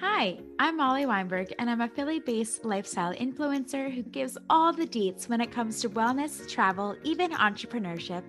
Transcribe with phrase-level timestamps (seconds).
[0.00, 4.86] Hi, I'm Molly Weinberg, and I'm a Philly based lifestyle influencer who gives all the
[4.86, 8.22] deets when it comes to wellness, travel, even entrepreneurship.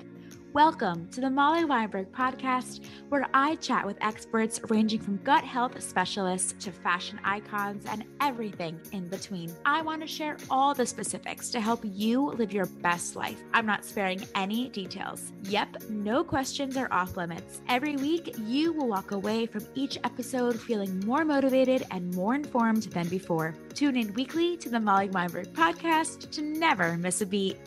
[0.53, 5.81] Welcome to the Molly Weinberg podcast, where I chat with experts ranging from gut health
[5.81, 9.49] specialists to fashion icons and everything in between.
[9.65, 13.41] I want to share all the specifics to help you live your best life.
[13.53, 15.31] I'm not sparing any details.
[15.43, 17.61] Yep, no questions are off limits.
[17.69, 22.83] Every week, you will walk away from each episode feeling more motivated and more informed
[22.83, 23.55] than before.
[23.73, 27.57] Tune in weekly to the Molly Weinberg podcast to never miss a beat.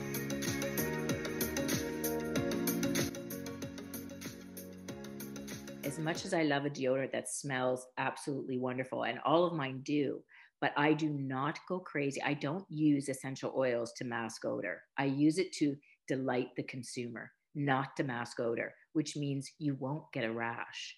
[6.04, 10.22] Much as I love a deodorant that smells absolutely wonderful, and all of mine do,
[10.60, 12.22] but I do not go crazy.
[12.22, 14.82] I don't use essential oils to mask odor.
[14.98, 15.74] I use it to
[16.06, 20.96] delight the consumer, not to mask odor, which means you won't get a rash.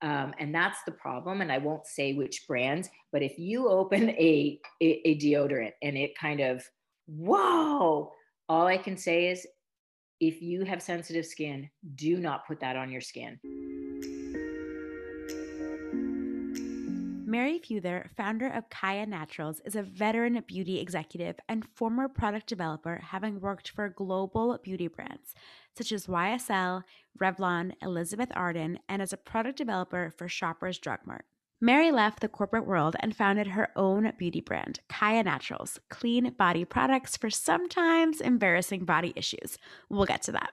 [0.00, 1.40] Um, and that's the problem.
[1.40, 5.96] And I won't say which brands, but if you open a, a, a deodorant and
[5.96, 6.64] it kind of,
[7.06, 8.12] whoa,
[8.48, 9.46] all I can say is
[10.20, 13.38] if you have sensitive skin, do not put that on your skin.
[17.28, 23.02] Mary Futher, founder of Kaia Naturals, is a veteran beauty executive and former product developer,
[23.04, 25.34] having worked for global beauty brands
[25.76, 26.84] such as YSL,
[27.20, 31.26] Revlon, Elizabeth Arden, and as a product developer for Shoppers Drug Mart.
[31.60, 36.64] Mary left the corporate world and founded her own beauty brand, Kaia Naturals, clean body
[36.64, 39.58] products for sometimes embarrassing body issues.
[39.90, 40.52] We'll get to that.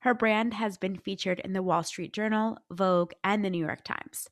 [0.00, 3.84] Her brand has been featured in the Wall Street Journal, Vogue, and the New York
[3.84, 4.30] Times.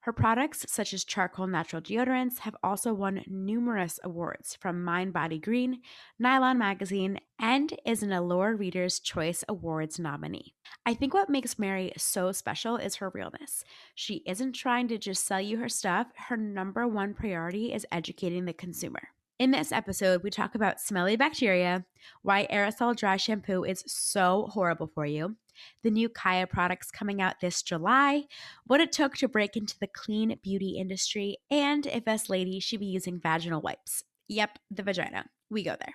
[0.00, 5.38] Her products, such as charcoal natural deodorants, have also won numerous awards from Mind Body
[5.38, 5.82] Green,
[6.18, 10.54] Nylon Magazine, and is an Allure Reader's Choice Awards nominee.
[10.86, 13.64] I think what makes Mary so special is her realness.
[13.94, 18.44] She isn't trying to just sell you her stuff, her number one priority is educating
[18.44, 19.08] the consumer.
[19.38, 21.84] In this episode, we talk about smelly bacteria,
[22.22, 25.36] why aerosol dry shampoo is so horrible for you,
[25.82, 28.24] the new Kaia products coming out this July,
[28.66, 32.80] what it took to break into the clean beauty industry, and if us ladies should
[32.80, 34.04] be using vaginal wipes.
[34.28, 35.24] Yep, the vagina.
[35.50, 35.94] We go there.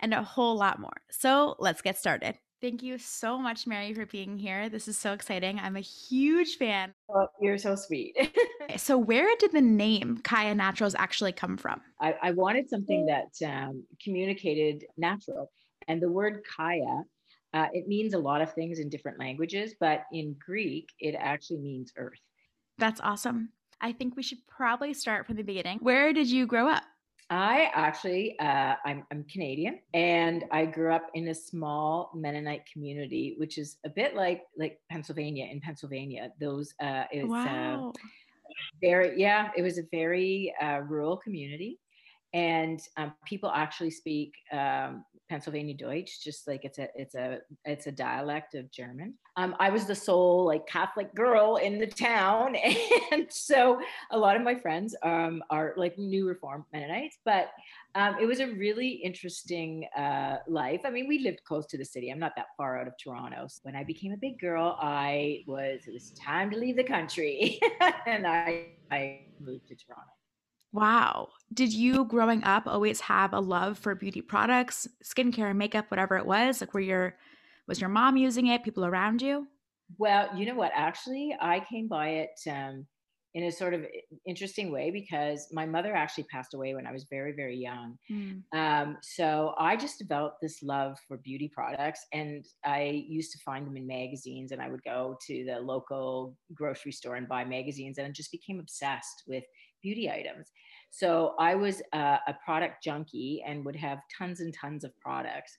[0.00, 0.96] And a whole lot more.
[1.10, 2.38] So let's get started.
[2.62, 4.70] Thank you so much, Mary, for being here.
[4.70, 5.58] This is so exciting.
[5.58, 6.94] I'm a huge fan.
[7.10, 8.16] Oh, you're so sweet.
[8.76, 11.82] so, where did the name Kaia Naturals actually come from?
[12.00, 15.50] I, I wanted something that um, communicated natural.
[15.86, 17.02] And the word Kaia
[17.56, 21.58] uh, it means a lot of things in different languages, but in Greek, it actually
[21.58, 22.20] means earth.
[22.76, 23.48] That's awesome.
[23.80, 25.78] I think we should probably start from the beginning.
[25.80, 26.82] Where did you grow up?
[27.30, 33.34] I actually, uh, I'm, I'm Canadian, and I grew up in a small Mennonite community,
[33.38, 35.48] which is a bit like like Pennsylvania.
[35.50, 37.92] In Pennsylvania, those uh, it was uh, wow.
[37.96, 38.00] uh,
[38.80, 41.80] very yeah, it was a very uh, rural community,
[42.36, 47.86] and um, people actually speak um, Pennsylvania Deutsch, just like it's a it's a it's
[47.86, 49.14] a dialect of German.
[49.38, 52.54] Um, I was the sole like Catholic girl in the town,
[53.12, 53.80] and so
[54.10, 57.16] a lot of my friends um, are like new Reformed Mennonites.
[57.24, 57.52] But
[57.94, 60.82] um, it was a really interesting uh, life.
[60.84, 62.10] I mean, we lived close to the city.
[62.10, 63.46] I'm not that far out of Toronto.
[63.48, 66.84] So when I became a big girl, I was it was time to leave the
[66.84, 67.58] country,
[68.06, 70.15] and I I moved to Toronto.
[70.72, 71.28] Wow.
[71.54, 76.26] Did you growing up always have a love for beauty products, skincare, makeup, whatever it
[76.26, 76.60] was?
[76.60, 77.16] Like were your
[77.66, 79.46] was your mom using it, people around you?
[79.98, 80.72] Well, you know what?
[80.74, 82.86] Actually, I came by it um,
[83.34, 83.84] in a sort of
[84.26, 87.98] interesting way because my mother actually passed away when I was very, very young.
[88.10, 88.42] Mm.
[88.52, 93.66] Um, so I just developed this love for beauty products, and I used to find
[93.66, 97.98] them in magazines, and I would go to the local grocery store and buy magazines,
[97.98, 99.44] and I just became obsessed with
[99.86, 100.50] beauty items.
[100.90, 105.56] So I was a, a product junkie and would have tons and tons of products.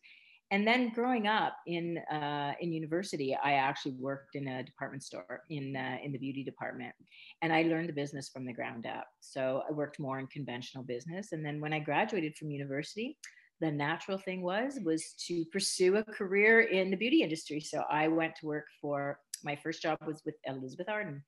[0.49, 5.43] And then growing up in uh, in university, I actually worked in a department store
[5.49, 6.95] in uh, in the beauty department,
[7.41, 9.07] and I learned the business from the ground up.
[9.19, 13.17] So I worked more in conventional business, and then when I graduated from university,
[13.59, 17.59] the natural thing was was to pursue a career in the beauty industry.
[17.59, 21.23] So I went to work for my first job was with Elizabeth Arden.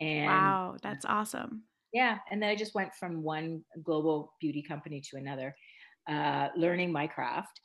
[0.00, 1.62] And wow, that's awesome
[1.92, 5.54] yeah and then i just went from one global beauty company to another
[6.08, 7.60] uh, learning my craft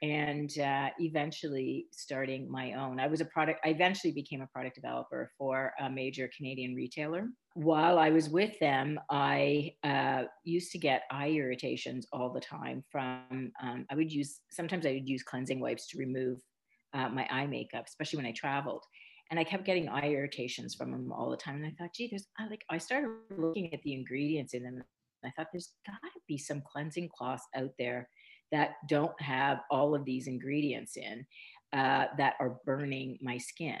[0.00, 3.00] and uh, eventually starting my own.
[3.00, 7.28] I was a product i eventually became a product developer for a major canadian retailer.
[7.54, 12.82] While i was with them i uh, used to get eye irritations all the time
[12.90, 16.38] from um, i would use sometimes i would use cleansing wipes to remove
[16.94, 18.84] uh, my eye makeup especially when i traveled
[19.32, 21.56] and I kept getting eye irritations from them all the time.
[21.56, 23.08] And I thought, gee, there's I like I started
[23.38, 24.82] looking at the ingredients in them.
[25.24, 28.10] I thought there's got to be some cleansing cloths out there
[28.50, 31.24] that don't have all of these ingredients in
[31.72, 33.80] uh, that are burning my skin.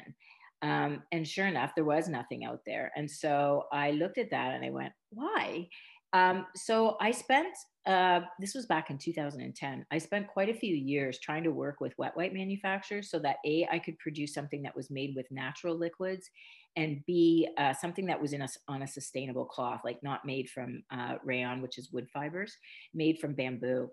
[0.62, 2.90] Um, and sure enough, there was nothing out there.
[2.96, 5.68] And so I looked at that and I went, why?
[6.12, 7.54] Um, so I spent,
[7.86, 9.86] uh, this was back in 2010.
[9.90, 13.36] I spent quite a few years trying to work with wet wipe manufacturers so that
[13.46, 16.28] A, I could produce something that was made with natural liquids
[16.76, 20.48] and B, uh, something that was in a, on a sustainable cloth, like not made
[20.48, 22.56] from uh, rayon, which is wood fibers,
[22.94, 23.88] made from bamboo.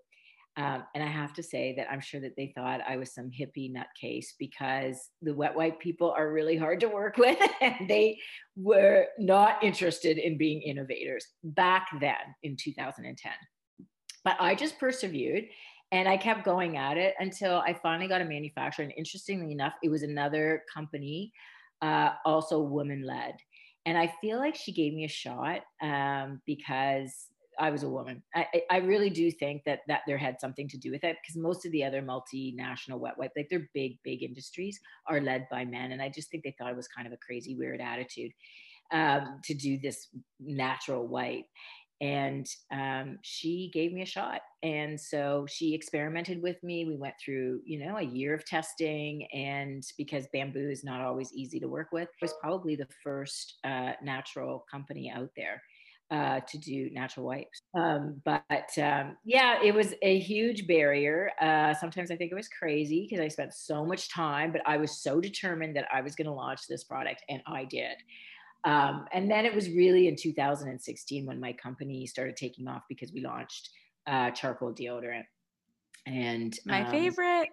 [0.57, 3.29] Um, and I have to say that I'm sure that they thought I was some
[3.29, 8.19] hippie nutcase because the wet wipe people are really hard to work with and they
[8.55, 13.31] were not interested in being innovators back then in 2010.
[14.25, 15.45] But I just persevered
[15.91, 18.83] and I kept going at it until I finally got a manufacturer.
[18.83, 21.31] And interestingly enough, it was another company,
[21.81, 23.35] uh, also woman led.
[23.85, 27.27] And I feel like she gave me a shot um, because
[27.59, 28.23] I was a woman.
[28.33, 31.35] I, I really do think that that there had something to do with it because
[31.35, 35.65] most of the other multinational wet wipe, like they're big, big industries, are led by
[35.65, 38.31] men, and I just think they thought it was kind of a crazy, weird attitude
[38.91, 40.07] um, to do this
[40.39, 41.45] natural wipe.
[42.01, 46.85] And um, she gave me a shot, and so she experimented with me.
[46.85, 51.33] We went through, you know, a year of testing, and because bamboo is not always
[51.33, 55.61] easy to work with, it was probably the first uh, natural company out there
[56.11, 57.61] uh, to do natural wipes.
[57.73, 61.31] Um, but um, yeah, it was a huge barrier.
[61.39, 64.77] Uh, sometimes I think it was crazy because I spent so much time, but I
[64.77, 67.95] was so determined that I was going to launch this product, and I did.
[68.65, 73.13] Um, and then it was really in 2016 when my company started taking off because
[73.13, 73.69] we launched
[74.07, 75.25] uh, charcoal deodorant.
[76.05, 77.49] And my um, favorite.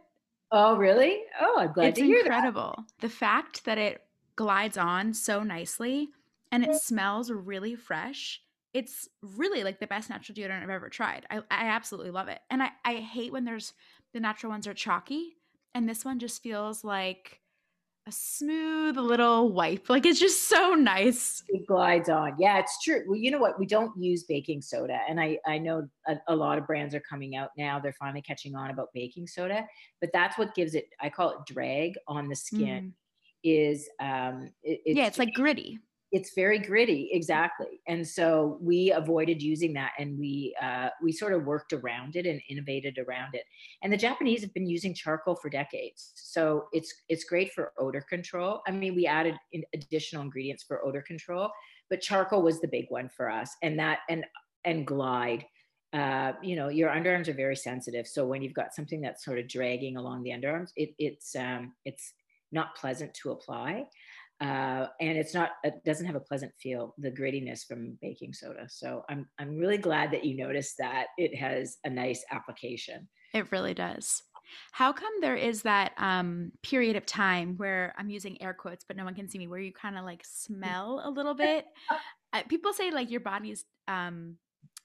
[0.50, 1.23] Oh, really?
[1.41, 2.75] Oh, I'm glad it's to hear incredible.
[2.76, 3.00] That.
[3.00, 4.03] The fact that it
[4.35, 6.08] glides on so nicely
[6.53, 8.41] and it smells really fresh
[8.76, 11.25] it's really like the best natural deodorant I've ever tried.
[11.31, 12.40] I, I absolutely love it.
[12.50, 13.73] And I, I hate when there's
[14.12, 15.38] the natural ones are chalky
[15.75, 17.40] and this one just feels like
[18.06, 19.88] a smooth little wipe.
[19.88, 21.43] Like it's just so nice.
[21.49, 22.34] It glides on.
[22.38, 23.02] Yeah, it's true.
[23.06, 23.58] Well, you know what?
[23.58, 24.99] We don't use baking soda.
[25.08, 27.81] And I, I know a, a lot of brands are coming out now.
[27.81, 29.67] They're finally catching on about baking soda.
[30.02, 32.84] But that's what gives it, I call it drag on the skin.
[32.88, 32.93] Mm.
[33.44, 35.79] Is um it, it's, yeah, it's like gritty
[36.16, 37.82] it's very gritty exactly.
[37.86, 42.24] And so we avoided using that and we uh, we sort of worked around it
[42.24, 43.44] and innovated around it.
[43.82, 46.12] And the japanese have been using charcoal for decades.
[46.14, 48.62] So it's it's great for odor control.
[48.66, 51.50] I mean we added in additional ingredients for odor control
[51.90, 53.54] but charcoal was the big one for us.
[53.62, 54.24] And that and
[54.64, 55.44] and glide
[55.92, 58.06] uh, you know your underarms are very sensitive.
[58.06, 61.74] So when you've got something that's sort of dragging along the underarms it, it's um,
[61.84, 62.14] it's
[62.52, 63.84] not pleasant to apply
[64.40, 68.66] uh, and it's not it doesn't have a pleasant feel the grittiness from baking soda.
[68.68, 73.08] So i'm i'm really glad that you noticed that it has a nice application.
[73.32, 74.22] It really does.
[74.72, 78.96] How come there is that um, period of time where i'm using air quotes but
[78.96, 81.64] no one can see me where you kind of like smell a little bit?
[82.32, 84.36] Uh, people say like your body's um,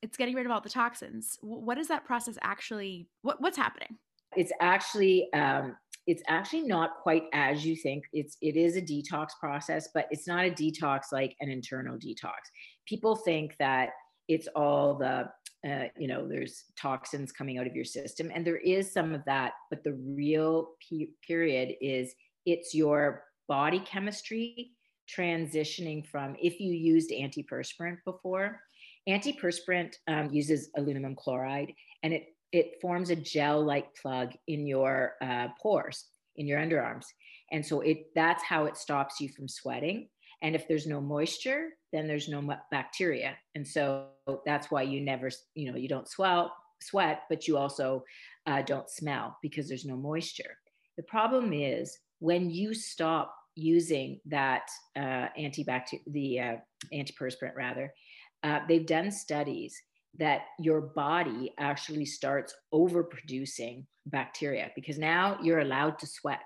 [0.01, 1.37] it's getting rid of all the toxins.
[1.41, 3.97] What is that process actually what, what's happening?
[4.35, 5.75] It's actually um,
[6.07, 8.03] it's actually not quite as you think.
[8.11, 12.39] It's it is a detox process but it's not a detox like an internal detox.
[12.87, 13.89] People think that
[14.27, 15.29] it's all the
[15.69, 19.23] uh, you know there's toxins coming out of your system and there is some of
[19.25, 22.15] that but the real pe- period is
[22.45, 24.71] it's your body chemistry
[25.15, 28.59] transitioning from if you used antiperspirant before
[29.07, 31.71] antiperspirant um, uses aluminum chloride
[32.03, 36.05] and it it forms a gel like plug in your uh, pores
[36.35, 37.05] in your underarms.
[37.51, 40.09] And so it that's how it stops you from sweating.
[40.41, 42.41] And if there's no moisture then there's no
[42.71, 43.35] bacteria.
[43.53, 44.07] And so
[44.45, 48.03] that's why you never you know you don't swell sweat but you also
[48.47, 50.57] uh, don't smell because there's no moisture.
[50.97, 56.55] The problem is when you stop using that uh, antibacterial the uh,
[56.93, 57.93] antiperspirant rather
[58.43, 59.81] uh, they've done studies
[60.17, 66.43] that your body actually starts overproducing bacteria because now you're allowed to sweat.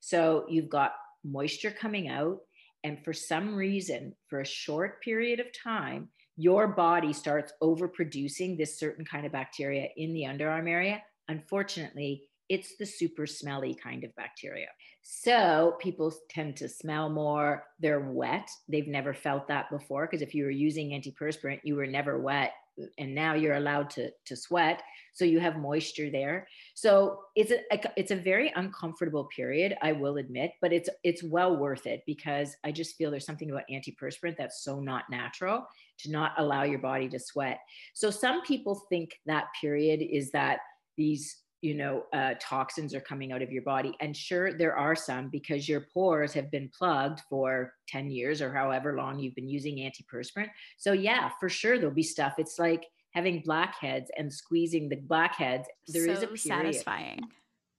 [0.00, 0.92] So you've got
[1.24, 2.38] moisture coming out.
[2.84, 8.78] And for some reason, for a short period of time, your body starts overproducing this
[8.78, 11.02] certain kind of bacteria in the underarm area.
[11.28, 14.68] Unfortunately, it's the super smelly kind of bacteria.
[15.02, 17.64] So people tend to smell more.
[17.80, 18.48] They're wet.
[18.68, 22.52] They've never felt that before because if you were using antiperspirant, you were never wet
[22.98, 24.82] and now you're allowed to to sweat
[25.14, 26.46] so you have moisture there.
[26.74, 27.58] So it's a
[27.96, 32.54] it's a very uncomfortable period i will admit but it's it's well worth it because
[32.64, 35.66] i just feel there's something about antiperspirant that's so not natural
[35.98, 37.60] to not allow your body to sweat.
[37.94, 40.60] So some people think that period is that
[40.96, 43.94] these you know uh, toxins are coming out of your body.
[44.00, 48.52] And sure there are some because your pores have been plugged for 10 years or
[48.52, 50.48] however long you've been using antiperspirant.
[50.76, 52.34] So yeah for sure there'll be stuff.
[52.38, 55.68] It's like having blackheads and squeezing the blackheads.
[55.88, 56.40] There so is a period.
[56.40, 57.20] satisfying.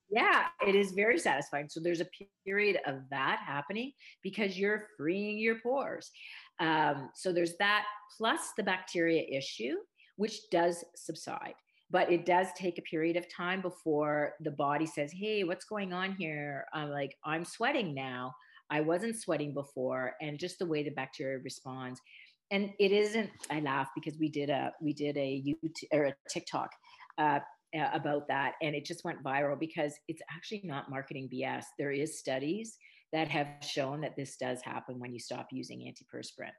[0.09, 1.69] Yeah it is very satisfying.
[1.69, 2.07] So there's a
[2.45, 3.93] period of that happening
[4.23, 6.11] because you're freeing your pores.
[6.59, 7.85] Um, so there's that
[8.17, 9.75] plus the bacteria issue
[10.17, 11.53] which does subside
[11.91, 15.93] but it does take a period of time before the body says hey what's going
[15.93, 16.65] on here?
[16.73, 18.33] I'm like i'm sweating now.
[18.71, 21.99] I wasn't sweating before and just the way the bacteria responds.
[22.51, 26.13] And it isn't i laugh because we did a we did a youtube or a
[26.29, 26.69] tiktok
[27.17, 27.39] uh,
[27.93, 32.17] about that and it just went viral because it's actually not marketing bs there is
[32.17, 32.77] studies
[33.11, 36.51] that have shown that this does happen when you stop using antiperspirant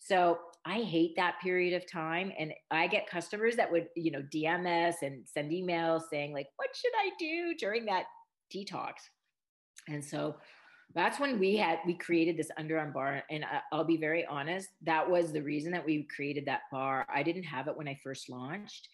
[0.00, 2.32] so I hate that period of time.
[2.38, 6.48] And I get customers that would, you know, DM us and send emails saying, like,
[6.56, 8.04] what should I do during that
[8.52, 8.92] detox?
[9.88, 10.36] And so
[10.94, 15.08] that's when we had we created this underarm bar and i'll be very honest that
[15.08, 18.28] was the reason that we created that bar i didn't have it when i first
[18.28, 18.88] launched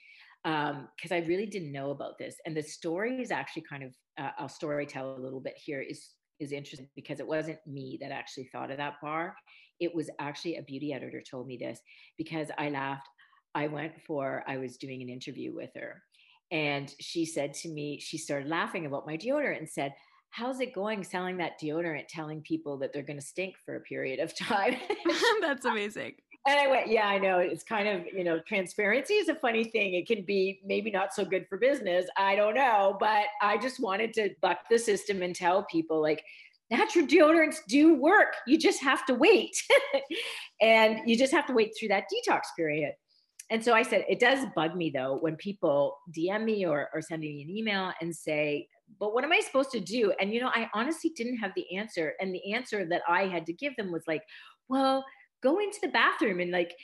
[0.45, 3.95] because um, i really didn't know about this and the story is actually kind of
[4.19, 7.97] uh, i'll story tell a little bit here is is interesting because it wasn't me
[7.99, 9.35] that actually thought of that bar
[9.81, 11.81] it was actually a beauty editor told me this
[12.17, 13.09] because I laughed.
[13.55, 16.03] I went for, I was doing an interview with her
[16.51, 19.95] and she said to me, she started laughing about my deodorant and said,
[20.31, 23.81] How's it going selling that deodorant, telling people that they're going to stink for a
[23.81, 24.77] period of time?
[25.41, 26.15] That's amazing.
[26.47, 27.39] And I went, yeah, I know.
[27.39, 29.95] It's kind of, you know, transparency is a funny thing.
[29.95, 32.07] It can be maybe not so good for business.
[32.17, 32.97] I don't know.
[33.01, 36.23] But I just wanted to buck the system and tell people, like,
[36.71, 38.35] natural deodorants do work.
[38.47, 39.57] You just have to wait.
[40.61, 42.93] and you just have to wait through that detox period.
[43.51, 47.01] And so I said, it does bug me though when people DM me or, or
[47.01, 48.69] send me an email and say,
[48.99, 50.13] but what am I supposed to do?
[50.21, 52.15] And, you know, I honestly didn't have the answer.
[52.21, 54.23] And the answer that I had to give them was like,
[54.69, 55.05] well,
[55.43, 56.75] go into the bathroom and like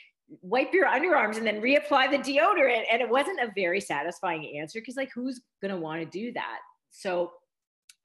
[0.41, 2.83] wipe your underarms and then reapply the deodorant.
[2.91, 6.31] And it wasn't a very satisfying answer because, like, who's going to want to do
[6.33, 6.59] that?
[6.91, 7.31] So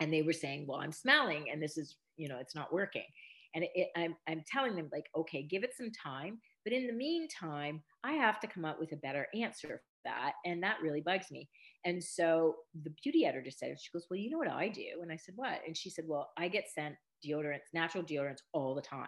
[0.00, 3.04] and they were saying well i'm smelling and this is you know it's not working.
[3.54, 6.92] And it, I'm, I'm telling them like okay give it some time but in the
[6.92, 10.32] meantime i have to come up with a better answer for that.
[10.44, 11.48] And that really bugs me.
[11.84, 15.00] And so the beauty editor said she goes well you know what i do?
[15.00, 15.60] And i said what?
[15.66, 19.06] And she said well i get sent deodorants natural deodorants all the time.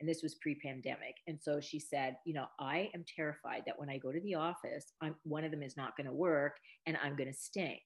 [0.00, 1.16] And this was pre-pandemic.
[1.26, 4.34] And so she said you know i am terrified that when i go to the
[4.34, 7.80] office I'm, one of them is not going to work and i'm going to stink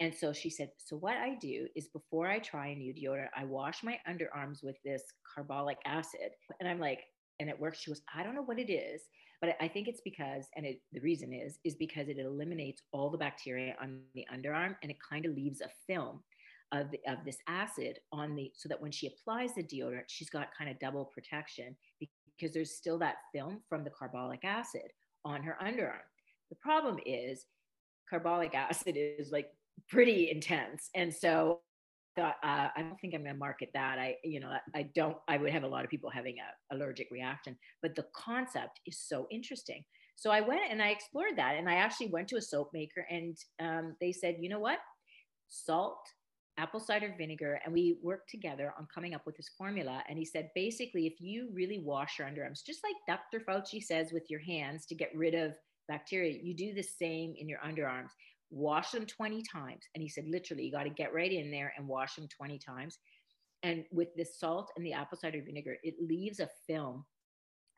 [0.00, 3.28] and so she said, So what I do is before I try a new deodorant,
[3.36, 5.02] I wash my underarms with this
[5.34, 6.30] carbolic acid.
[6.58, 7.00] And I'm like,
[7.38, 7.80] and it works.
[7.80, 9.02] She goes, I don't know what it is,
[9.40, 13.10] but I think it's because, and it, the reason is, is because it eliminates all
[13.10, 16.22] the bacteria on the underarm and it kind of leaves a film
[16.72, 20.30] of, the, of this acid on the, so that when she applies the deodorant, she's
[20.30, 24.92] got kind of double protection because there's still that film from the carbolic acid
[25.24, 26.04] on her underarm.
[26.50, 27.46] The problem is,
[28.08, 29.48] carbolic acid is like
[29.88, 30.90] pretty intense.
[30.94, 31.60] And so
[32.16, 33.98] thought, uh, I don't think I'm going to market that.
[33.98, 37.08] I, you know, I don't, I would have a lot of people having a allergic
[37.10, 39.84] reaction, but the concept is so interesting.
[40.16, 41.56] So I went and I explored that.
[41.56, 44.78] And I actually went to a soap maker and um, they said, you know what?
[45.48, 46.00] Salt,
[46.58, 50.02] apple cider vinegar, and we worked together on coming up with this formula.
[50.08, 53.42] And he said, basically, if you really wash your underarms, just like Dr.
[53.44, 55.54] Fauci says with your hands to get rid of
[55.88, 58.10] bacteria, you do the same in your underarms
[58.50, 59.84] wash them 20 times.
[59.94, 62.58] And he said, literally, you got to get right in there and wash them 20
[62.58, 62.98] times.
[63.62, 67.04] And with the salt and the apple cider vinegar, it leaves a film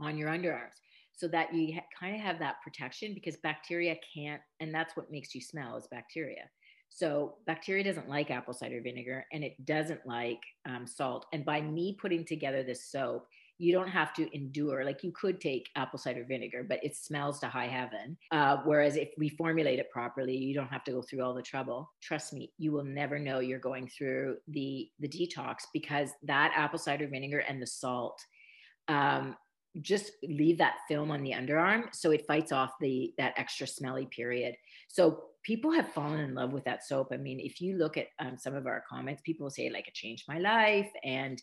[0.00, 0.78] on your underarms
[1.14, 5.10] so that you ha- kind of have that protection because bacteria can't, and that's what
[5.10, 6.48] makes you smell is bacteria.
[6.88, 11.26] So bacteria doesn't like apple cider vinegar and it doesn't like um, salt.
[11.32, 13.26] And by me putting together this soap,
[13.62, 17.38] you don't have to endure like you could take apple cider vinegar but it smells
[17.38, 18.16] to high heaven.
[18.33, 21.42] Uh, whereas if we formulate it properly you don't have to go through all the
[21.42, 21.90] trouble.
[22.02, 26.78] Trust me you will never know you're going through the the detox because that apple
[26.78, 28.21] cider vinegar and the salt
[28.88, 29.37] um,
[29.80, 34.06] just leave that film on the underarm so it fights off the that extra smelly
[34.06, 34.54] period.
[34.88, 37.08] So people have fallen in love with that soap.
[37.12, 39.94] I mean if you look at um, some of our comments people say like it
[39.94, 40.90] changed my life.
[41.04, 41.40] And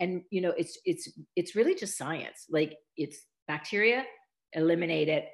[0.00, 2.46] and you know it's it's it's really just science.
[2.50, 4.04] Like it's bacteria
[4.54, 5.28] eliminate it.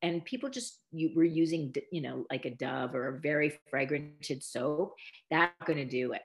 [0.00, 4.42] And people just you were using you know like a dove or a very fragranted
[4.42, 4.94] soap.
[5.30, 6.22] That's going to do it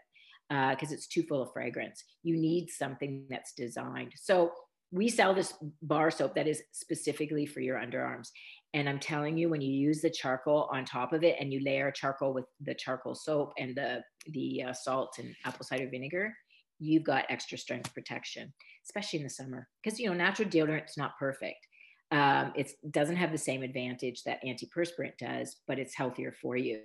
[0.49, 2.03] because uh, it's too full of fragrance.
[2.23, 4.13] You need something that's designed.
[4.15, 4.53] So
[4.91, 8.29] we sell this bar soap that is specifically for your underarms.
[8.73, 11.63] And i'm telling you when you use the charcoal on top of it and you
[11.63, 14.03] layer charcoal with the charcoal soap and the
[14.33, 16.33] the uh, salt and apple cider vinegar
[16.79, 18.53] you've got extra strength protection
[18.87, 19.67] especially in the summer.
[19.83, 21.67] Because you know natural deodorant is not perfect.
[22.11, 26.81] Um, it doesn't have the same advantage that antiperspirant does, but it's healthier for you.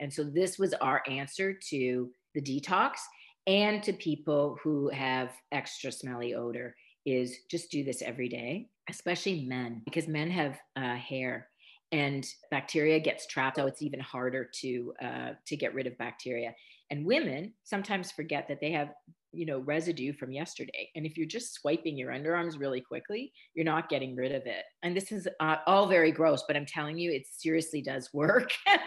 [0.00, 2.94] And so this was our answer to the detox
[3.46, 6.74] and to people who have extra smelly odor
[7.06, 11.48] is just do this every day, especially men, because men have uh, hair
[11.90, 16.54] and bacteria gets trapped so it's even harder to uh, to get rid of bacteria.
[16.90, 18.90] And women sometimes forget that they have
[19.32, 20.90] you know residue from yesterday.
[20.96, 24.64] And if you're just swiping your underarms really quickly you're not getting rid of it.
[24.82, 28.50] And this is uh, all very gross but i'm telling you it seriously does work.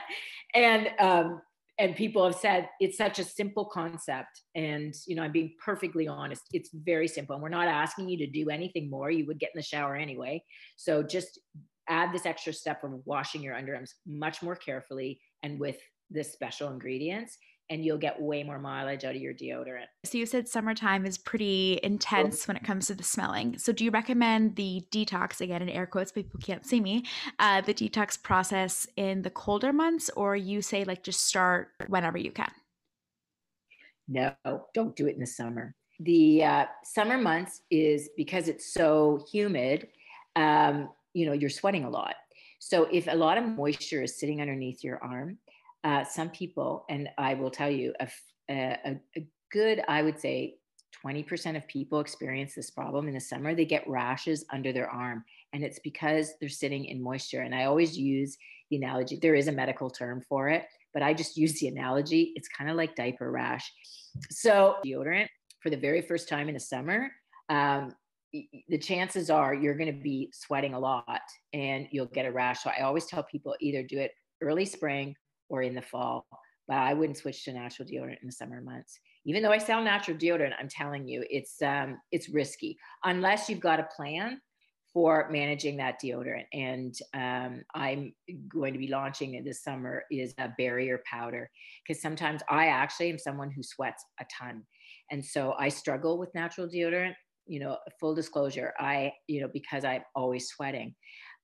[0.53, 1.41] And um
[1.82, 4.44] and people have said it's such a simple concept.
[4.56, 7.36] And you know i'm being perfectly honest it's very simple.
[7.36, 9.10] And we're not asking you to do anything more.
[9.10, 10.44] You would get in the shower anyway.
[10.78, 11.40] So just
[11.90, 15.78] add this extra step of washing your underarms much more carefully and with
[16.10, 17.38] this special ingredients
[17.72, 19.86] and you'll get way more mileage out of your deodorant.
[20.04, 23.58] So you said summertime is pretty intense when it comes to the smelling.
[23.58, 27.06] So do you recommend the detox again in air quotes, people can't see me,
[27.40, 32.18] uh, the detox process in the colder months, or you say like just start whenever
[32.18, 32.51] you can?
[34.10, 34.36] No,
[34.74, 35.74] don't do it in the summer.
[36.01, 39.88] The uh, summer months is because it's so humid.
[40.36, 42.16] Um, you know, you're sweating a lot.
[42.60, 45.38] So if a lot of moisture is sitting underneath your arm,
[45.84, 48.08] uh, some people, and I will tell you, a,
[48.50, 50.56] a, a good, I would say,
[51.04, 53.56] 20% of people experience this problem in the summer.
[53.56, 55.24] They get rashes under their arm,
[55.54, 57.42] and it's because they're sitting in moisture.
[57.42, 58.38] And I always use
[58.70, 62.34] the analogy there is a medical term for it, but I just use the analogy.
[62.36, 63.70] It's kind of like diaper rash.
[64.30, 65.28] So, deodorant
[65.62, 67.12] for the very first time in the summer,
[67.50, 67.94] um,
[68.32, 71.22] the chances are you're going to be sweating a lot
[71.54, 72.63] and you'll get a rash.
[72.63, 75.15] So, I always tell people either do it early spring
[75.52, 76.26] or in the fall.
[76.68, 79.00] But I wouldn't switch to natural deodorant in the summer months.
[79.26, 83.60] Even though I sell natural deodorant, I'm telling you, it's um, it's risky unless you've
[83.60, 84.40] got a plan
[84.94, 86.46] for managing that deodorant.
[86.54, 88.14] And um, I'm
[88.50, 91.50] going to be launching it this summer is a barrier powder
[91.86, 94.64] because sometimes I actually am someone who sweats a ton,
[95.10, 97.14] and so I struggle with natural deodorant.
[97.48, 100.96] You know, full disclosure, I you know because I'm always sweating.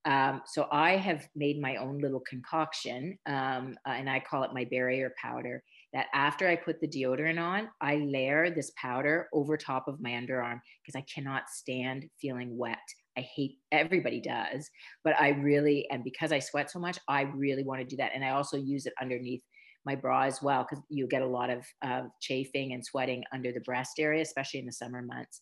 [0.04, 4.54] Um, so I have made my own little concoction, um, uh, and I call it
[4.54, 5.62] my barrier powder.
[5.92, 10.10] That after I put the deodorant on, I layer this powder over top of my
[10.10, 12.78] underarm because I cannot stand feeling wet.
[13.16, 14.68] I hate everybody does,
[15.02, 18.12] but I really, and because I sweat so much, I really want to do that.
[18.14, 19.42] And I also use it underneath
[19.84, 23.50] my bra as well because you get a lot of uh, chafing and sweating under
[23.52, 25.40] the breast area, especially in the summer months.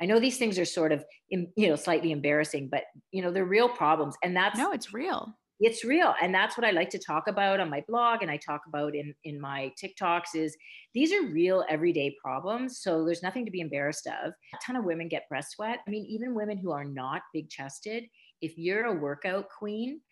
[0.00, 3.44] I know these things are sort of, you know, slightly embarrassing, but you know, they're
[3.44, 4.16] real problems.
[4.22, 5.34] And that's no, it's real.
[5.58, 6.14] It's real.
[6.20, 8.94] And that's what I like to talk about on my blog and I talk about
[8.94, 10.54] in, in my TikToks is
[10.92, 12.80] these are real everyday problems.
[12.80, 14.32] So there's nothing to be embarrassed of.
[14.32, 15.78] A ton of women get breast sweat.
[15.86, 18.04] I mean, even women who are not big chested,
[18.42, 20.02] if you're a workout queen,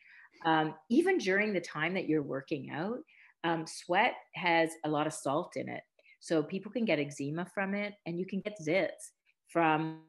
[0.46, 2.98] um, even during the time that you're working out,
[3.44, 5.82] um, sweat has a lot of salt in it.
[6.20, 9.10] So people can get eczema from it and you can get zits
[9.54, 10.00] from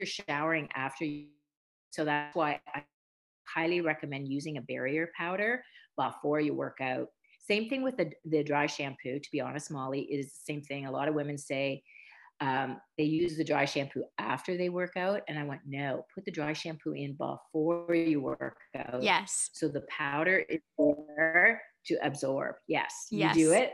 [0.00, 1.26] you're showering after you.
[1.90, 2.82] So that's why I
[3.46, 5.62] highly recommend using a barrier powder
[5.96, 7.08] before you work out.
[7.38, 9.18] Same thing with the, the dry shampoo.
[9.18, 10.86] To be honest, Molly, it is the same thing.
[10.86, 11.82] A lot of women say
[12.40, 15.20] um, they use the dry shampoo after they work out.
[15.28, 19.02] And I went, no, put the dry shampoo in before you work out.
[19.02, 19.50] Yes.
[19.52, 22.54] So the powder is there to absorb.
[22.68, 23.08] Yes.
[23.10, 23.36] yes.
[23.36, 23.72] You do it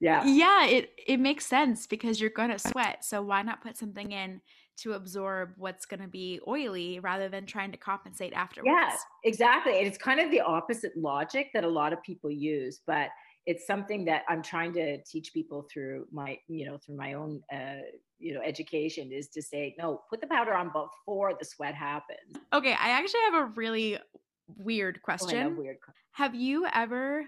[0.00, 0.24] yeah.
[0.24, 4.12] Yeah it it makes sense because you're going to sweat so why not put something
[4.12, 4.40] in
[4.78, 8.68] to absorb what's going to be oily rather than trying to compensate afterwards?
[8.70, 12.80] yeah exactly and it's kind of the opposite logic that a lot of people use
[12.86, 13.08] but
[13.46, 17.40] it's something that i'm trying to teach people through my you know through my own
[17.52, 17.80] uh,
[18.18, 22.36] you know education is to say no put the powder on before the sweat happens.
[22.52, 23.98] Okay i actually have a really
[24.58, 25.46] weird question.
[25.46, 25.78] oh, weird
[26.12, 27.24] have you ever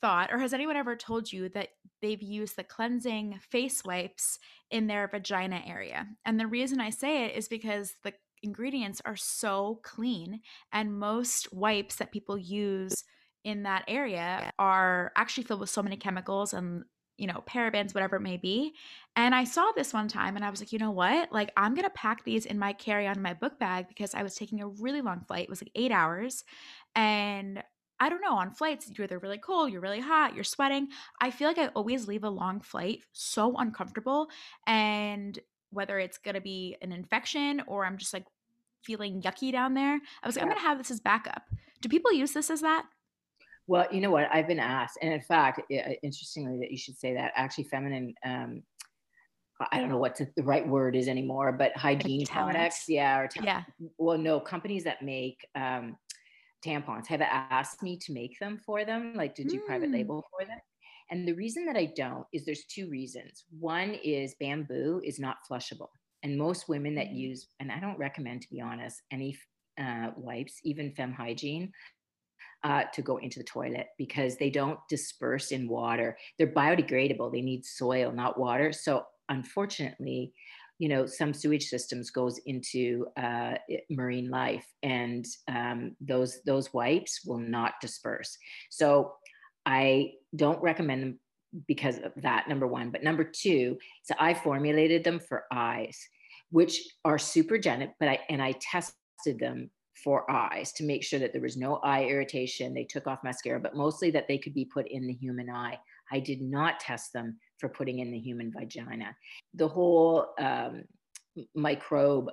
[0.00, 1.68] thought, or has anyone ever told you that
[2.00, 4.38] they've used the cleansing face wipes
[4.70, 6.06] in their vagina area?
[6.24, 10.40] And the reason I say it is because the ingredients are so clean,
[10.72, 13.04] and most wipes that people use
[13.44, 16.84] in that area are actually filled with so many chemicals and
[17.20, 18.72] you know, parabens, whatever it may be.
[19.14, 21.30] And I saw this one time and I was like, you know what?
[21.30, 24.22] Like, I'm going to pack these in my carry on my book bag because I
[24.22, 25.44] was taking a really long flight.
[25.44, 26.44] It was like eight hours.
[26.96, 27.62] And
[28.00, 30.88] I don't know, on flights, you're either really cold, you're really hot, you're sweating.
[31.20, 34.28] I feel like I always leave a long flight so uncomfortable.
[34.66, 35.38] And
[35.70, 38.24] whether it's going to be an infection or I'm just like
[38.82, 40.42] feeling yucky down there, I was like, yeah.
[40.42, 41.42] I'm going to have this as backup.
[41.82, 42.86] Do people use this as that?
[43.66, 44.28] Well, you know what?
[44.32, 45.60] I've been asked, and in fact,
[46.02, 47.30] interestingly, that you should say that.
[47.36, 48.14] Actually, feminine.
[48.24, 48.64] Um,
[49.70, 53.62] I don't know what the right word is anymore, but hygiene products, yeah, or yeah.
[53.96, 55.96] Well, no, companies that make um,
[56.64, 59.66] tampons have asked me to make them for them, like to do mm.
[59.66, 60.58] private label for them.
[61.10, 63.44] And the reason that I don't is there's two reasons.
[63.58, 65.88] One is bamboo is not flushable,
[66.22, 67.16] and most women that mm.
[67.16, 69.36] use, and I don't recommend, to be honest, any
[69.80, 71.72] uh, wipes, even fem hygiene,
[72.62, 76.16] uh, to go into the toilet because they don't disperse in water.
[76.38, 77.32] They're biodegradable.
[77.32, 78.72] They need soil, not water.
[78.72, 80.34] So unfortunately,
[80.80, 83.52] you know, some sewage systems goes into uh,
[83.90, 88.38] marine life, and um, those those wipes will not disperse.
[88.70, 89.12] So
[89.66, 91.20] I don't recommend them
[91.68, 92.48] because of that.
[92.48, 95.98] Number one, but number two, so I formulated them for eyes,
[96.50, 99.70] which are supergenic, but I and I tested them
[100.02, 102.72] for eyes to make sure that there was no eye irritation.
[102.72, 105.78] They took off mascara, but mostly that they could be put in the human eye.
[106.10, 109.14] I did not test them for putting in the human vagina.
[109.54, 110.84] The whole um,
[111.54, 112.30] microbe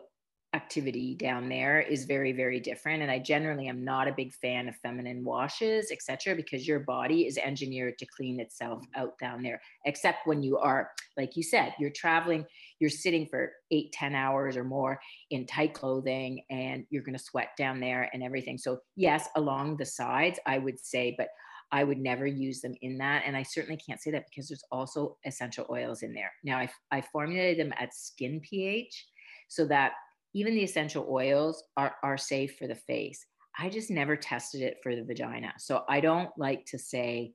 [0.53, 4.69] activity down there is very very different and i generally am not a big fan
[4.69, 9.59] of feminine washes etc because your body is engineered to clean itself out down there
[9.85, 12.45] except when you are like you said you're traveling
[12.79, 14.97] you're sitting for eight ten hours or more
[15.31, 19.75] in tight clothing and you're going to sweat down there and everything so yes along
[19.75, 21.27] the sides i would say but
[21.71, 23.23] I would never use them in that.
[23.25, 26.31] And I certainly can't say that because there's also essential oils in there.
[26.43, 29.05] Now, I, I formulated them at skin pH
[29.47, 29.93] so that
[30.33, 33.25] even the essential oils are, are safe for the face.
[33.59, 35.53] I just never tested it for the vagina.
[35.57, 37.33] So I don't like to say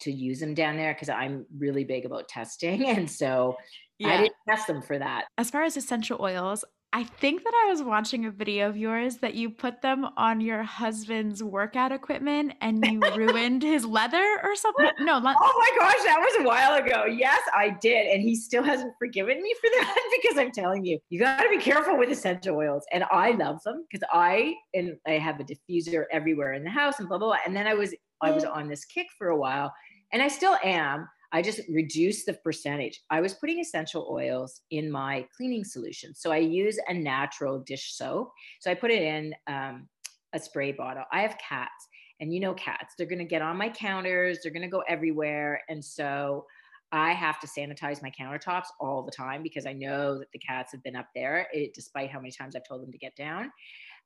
[0.00, 2.84] to use them down there because I'm really big about testing.
[2.88, 3.56] And so
[3.98, 4.08] yeah.
[4.08, 5.26] I didn't test them for that.
[5.38, 9.18] As far as essential oils, I think that I was watching a video of yours
[9.18, 14.56] that you put them on your husband's workout equipment and you ruined his leather or
[14.56, 14.90] something.
[15.00, 17.04] No, le- oh my gosh, that was a while ago.
[17.04, 18.08] Yes, I did.
[18.08, 21.48] And he still hasn't forgiven me for that because I'm telling you, you got to
[21.48, 22.84] be careful with essential oils.
[22.92, 26.98] And I love them because I and I have a diffuser everywhere in the house
[26.98, 27.38] and blah blah blah.
[27.46, 28.54] And then I was I was mm.
[28.54, 29.72] on this kick for a while
[30.12, 33.00] and I still am I just reduced the percentage.
[33.10, 36.14] I was putting essential oils in my cleaning solution.
[36.14, 38.32] So I use a natural dish soap.
[38.60, 39.88] So I put it in um,
[40.32, 41.04] a spray bottle.
[41.12, 41.88] I have cats,
[42.20, 44.82] and you know cats, they're going to get on my counters, they're going to go
[44.88, 45.62] everywhere.
[45.68, 46.44] And so
[46.92, 50.72] I have to sanitize my countertops all the time because I know that the cats
[50.72, 53.50] have been up there, it, despite how many times I've told them to get down.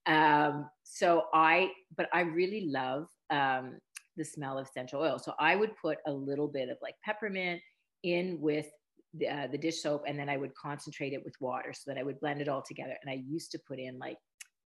[0.07, 3.79] Um, so I, but I really love um,
[4.17, 5.19] the smell of essential oil.
[5.19, 7.61] So I would put a little bit of like peppermint
[8.03, 8.67] in with
[9.15, 11.99] the, uh, the dish soap and then I would concentrate it with water so that
[11.99, 12.97] I would blend it all together.
[13.03, 14.19] And I used to put in like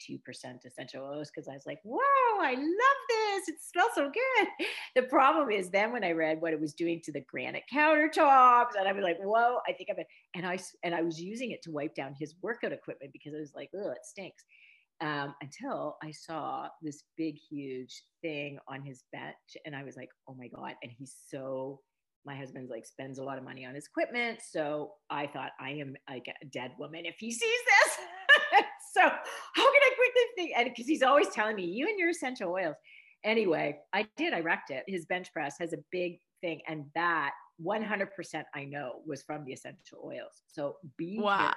[0.10, 0.20] 2%
[0.66, 3.50] essential oils because I was like, whoa, I love this.
[3.50, 4.48] It smells so good.
[4.96, 8.72] The problem is then when I read what it was doing to the granite countertops,
[8.80, 11.62] and I was like, whoa, I think I'm, and I, and I was using it
[11.64, 14.44] to wipe down his workout equipment because I was like, oh, it stinks
[15.02, 19.58] um, until I saw this big, huge thing on his bench.
[19.66, 20.74] And I was like, oh my God.
[20.82, 21.82] And he's so,
[22.26, 24.40] my husband's like spends a lot of money on his equipment.
[24.42, 28.64] So I thought, I am like a dead woman if he sees this.
[28.94, 30.52] so how can I quit this thing?
[30.58, 32.76] And because he's always telling me, you and your essential oils.
[33.24, 34.34] Anyway, I did.
[34.34, 34.84] I wrecked it.
[34.88, 36.62] His bench press has a big thing.
[36.68, 37.32] And that
[37.64, 38.08] 100%
[38.54, 40.42] I know was from the essential oils.
[40.48, 41.54] So be wow.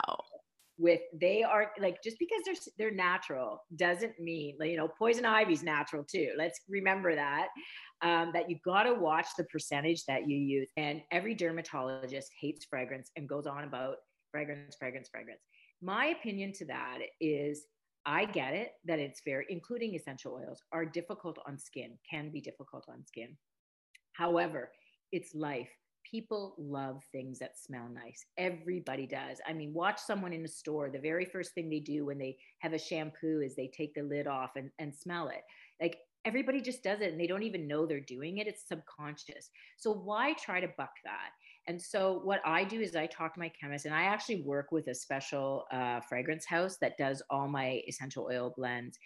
[0.80, 5.62] With they are like just because they're they're natural doesn't mean you know poison ivy's
[5.62, 6.30] natural too.
[6.38, 7.48] Let's remember that
[8.02, 10.70] um, that you got to watch the percentage that you use.
[10.78, 13.96] And every dermatologist hates fragrance and goes on about
[14.30, 15.42] fragrance fragrance fragrance.
[15.82, 17.66] My opinion to that is
[18.06, 22.40] I get it that it's fair, including essential oils, are difficult on skin, can be
[22.40, 23.36] difficult on skin.
[24.14, 24.70] However,
[25.12, 25.70] it's life
[26.08, 28.24] people love things that smell nice.
[28.38, 29.38] Everybody does.
[29.46, 30.90] I mean, watch someone in a store.
[30.90, 34.02] The very first thing they do when they have a shampoo is they take the
[34.02, 35.42] lid off and, and smell it.
[35.80, 38.46] Like everybody just does it and they don't even know they're doing it.
[38.46, 39.50] It's subconscious.
[39.78, 41.30] So why try to buck that?
[41.66, 44.72] And so what I do is I talk to my chemist and I actually work
[44.72, 48.98] with a special uh, fragrance house that does all my essential oil blends.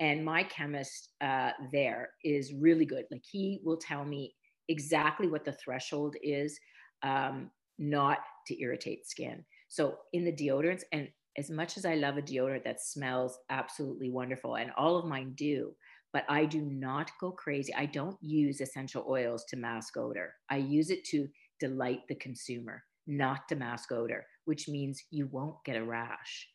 [0.00, 3.04] And my chemist uh, there is really good.
[3.10, 4.34] Like he will tell me
[4.68, 6.58] exactly what the threshold is
[7.02, 9.44] um, not to irritate skin.
[9.68, 14.10] So in the deodorants, and as much as I love a deodorant that smells absolutely
[14.10, 15.74] wonderful, and all of mine do,
[16.12, 17.74] but I do not go crazy.
[17.74, 20.34] I don't use essential oils to mask odor.
[20.50, 21.26] I use it to
[21.58, 26.48] delight the consumer, not to mask odor, which means you won't get a rash.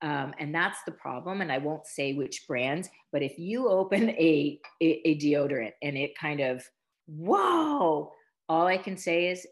[0.00, 1.40] Um, and that's the problem.
[1.40, 5.96] And I won't say which brands, but if you open a, a, a deodorant and
[5.96, 6.64] it kind of,
[7.06, 8.12] whoa,
[8.48, 9.46] all I can say is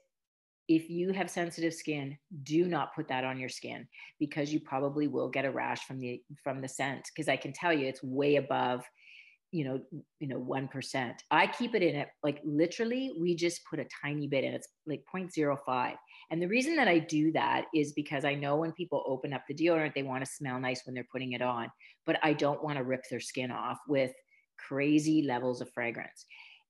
[0.69, 3.87] if you have sensitive skin do not put that on your skin
[4.19, 7.09] because you probably will get a rash from the from the scent.
[7.15, 8.85] Because i can tell you it's way above
[9.51, 9.81] you know
[10.19, 14.27] you know 1% i keep it in it like literally we just put a tiny
[14.27, 14.55] bit in.
[14.55, 15.95] It's like 0.05
[16.31, 19.43] and the reason that i do that is because i know when people open up
[19.47, 21.71] the deodorant they want to smell nice when they're putting it on
[22.07, 24.13] but i don't want to rip their skin off with
[24.59, 26.25] crazy levels of fragrance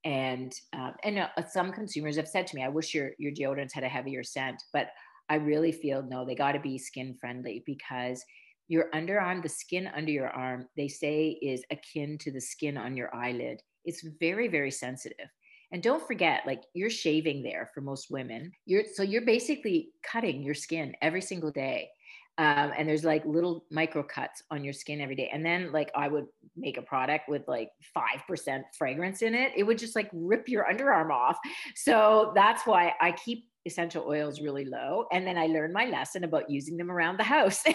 [0.05, 3.73] and um, and uh, some consumers have said to me i wish your your deodorants
[3.73, 4.89] had a heavier scent but
[5.29, 8.25] i really feel no they got to be skin friendly because
[8.73, 12.97] your underarm the skin under your arm they say is akin to the skin on
[12.97, 13.61] your eyelid.
[13.85, 15.29] It's very very sensitive.
[15.73, 18.51] And don't forget like you're shaving there for most women.
[18.65, 21.91] You're so you're basically cutting your skin every single day
[22.39, 25.91] um, and there's like little micro cuts on your skin every day and then like
[25.95, 30.09] i would make a product with like 5% fragrance in it it would just like
[30.13, 31.37] rip your underarm off.
[31.77, 36.25] So that's why i keep essential oils really low and then i learned my lesson
[36.25, 37.63] about using them around the house.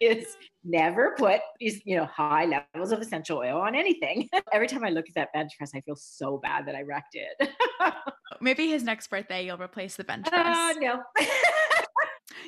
[0.00, 0.26] Is
[0.64, 4.28] never put these you know high levels of essential oil on anything.
[4.52, 7.14] Every time i look at that bench press i feel so bad that i wrecked
[7.14, 7.50] it.
[8.40, 10.56] Maybe his next birthday you'll replace the bench press.
[10.56, 11.02] uh, no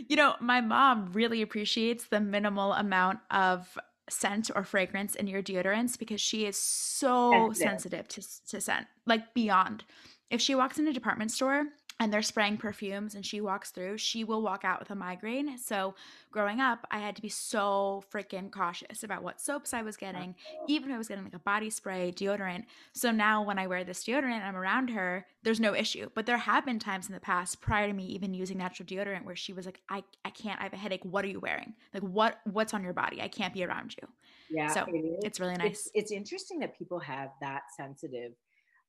[0.09, 3.79] you know, my mom really appreciates the minimal amount of
[4.09, 8.87] scent or fragrance in your deodorants because she is so sensitive, sensitive to, to scent,
[9.07, 9.85] like beyond.
[10.31, 11.65] If she walks in a department store
[12.05, 15.57] and they're spraying perfumes and she walks through, she will walk out with a migraine.
[15.57, 15.95] So,
[16.31, 20.35] growing up, I had to be so freaking cautious about what soaps I was getting,
[20.69, 22.65] even if I was getting like a body spray, deodorant.
[22.93, 26.11] So now when I wear this deodorant and I'm around her, there's no issue.
[26.15, 29.25] But there have been times in the past prior to me even using natural deodorant
[29.25, 31.07] where she was like, I, I can't, I have a headache.
[31.07, 31.73] What are you wearing?
[31.95, 33.23] Like what what's on your body?
[33.23, 34.07] I can't be around you.
[34.51, 34.69] Yeah.
[34.69, 35.87] So it it's really nice.
[35.87, 38.33] It's, it's interesting that people have that sensitive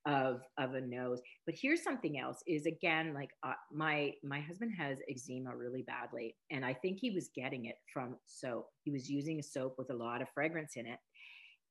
[0.05, 1.21] of of a nose.
[1.45, 6.35] But here's something else is again like uh, my my husband has eczema really badly
[6.51, 8.67] and i think he was getting it from soap.
[8.83, 10.99] He was using a soap with a lot of fragrance in it.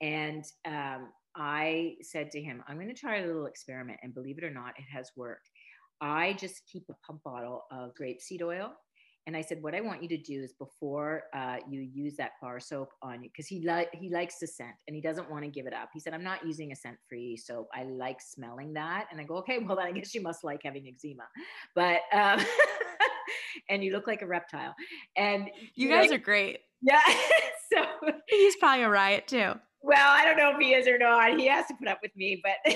[0.01, 4.38] And um, i said to him i'm going to try a little experiment and believe
[4.38, 5.51] it or not it has worked.
[6.01, 8.73] I just keep a pump bottle of grapeseed oil
[9.26, 12.32] and I said, what I want you to do is before uh, you use that
[12.42, 15.44] bar soap on you, because he li- he likes the scent and he doesn't want
[15.44, 15.88] to give it up.
[15.94, 17.68] He said, I'm not using a scent free soap.
[17.74, 19.06] I like smelling that.
[19.10, 21.24] And I go, okay, well then I guess you must like having eczema,
[21.74, 22.44] but um,
[23.70, 24.74] and you look like a reptile.
[25.16, 26.58] And you guys like, are great.
[26.82, 27.00] Yeah.
[27.72, 27.87] so
[28.28, 29.52] he's probably a riot too.
[29.80, 31.38] Well, I don't know if he is or not.
[31.38, 32.74] He has to put up with me, but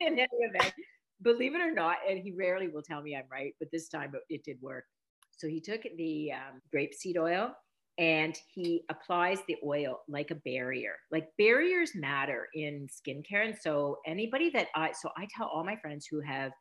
[0.00, 0.74] in any event,
[1.22, 4.12] believe it or not, and he rarely will tell me I'm right, but this time
[4.28, 4.84] it did work
[5.36, 7.52] so he took the um, grapeseed oil
[7.98, 10.96] and he applies the oil like a barrier.
[11.10, 13.46] Like barriers matter in skincare.
[13.46, 16.52] And so anybody that I, so I tell all my friends who have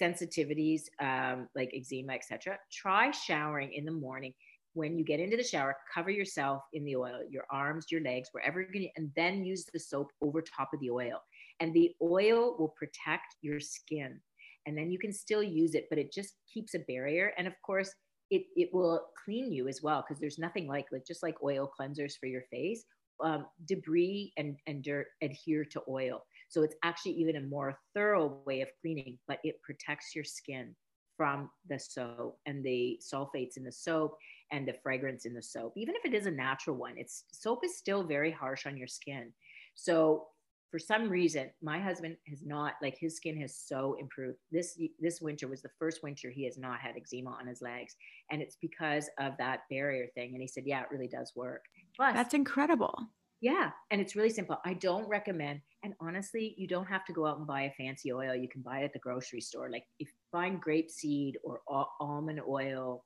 [0.00, 4.32] sensitivities um, like eczema, etc., try showering in the morning.
[4.74, 8.28] When you get into the shower, cover yourself in the oil, your arms, your legs,
[8.32, 11.18] wherever you're going and then use the soap over top of the oil.
[11.60, 14.20] And the oil will protect your skin.
[14.66, 17.32] And then you can still use it, but it just keeps a barrier.
[17.36, 17.92] And of course,
[18.30, 21.70] it, it will clean you as well because there's nothing like like just like oil
[21.78, 22.84] cleansers for your face
[23.22, 26.22] um, debris and, and dirt adhere to oil.
[26.48, 30.74] So it's actually even a more thorough way of cleaning but it protects your skin
[31.16, 34.16] from the soap and the sulfates in the soap
[34.52, 35.72] and the fragrance in the soap.
[35.76, 38.88] Even if it is a natural one it's soap is still very harsh on your
[38.88, 39.32] skin.
[39.74, 40.26] So
[40.70, 44.38] for some reason my husband has not like his skin has so improved.
[44.50, 47.96] This this winter was the first winter he has not had eczema on his legs
[48.30, 51.64] and it's because of that barrier thing and he said yeah it really does work.
[51.96, 52.94] Plus, that's incredible.
[53.40, 54.58] Yeah and it's really simple.
[54.64, 58.12] I don't recommend and honestly you don't have to go out and buy a fancy
[58.12, 58.34] oil.
[58.34, 59.70] You can buy it at the grocery store.
[59.70, 61.60] Like if you find grape seed or
[62.00, 63.04] almond oil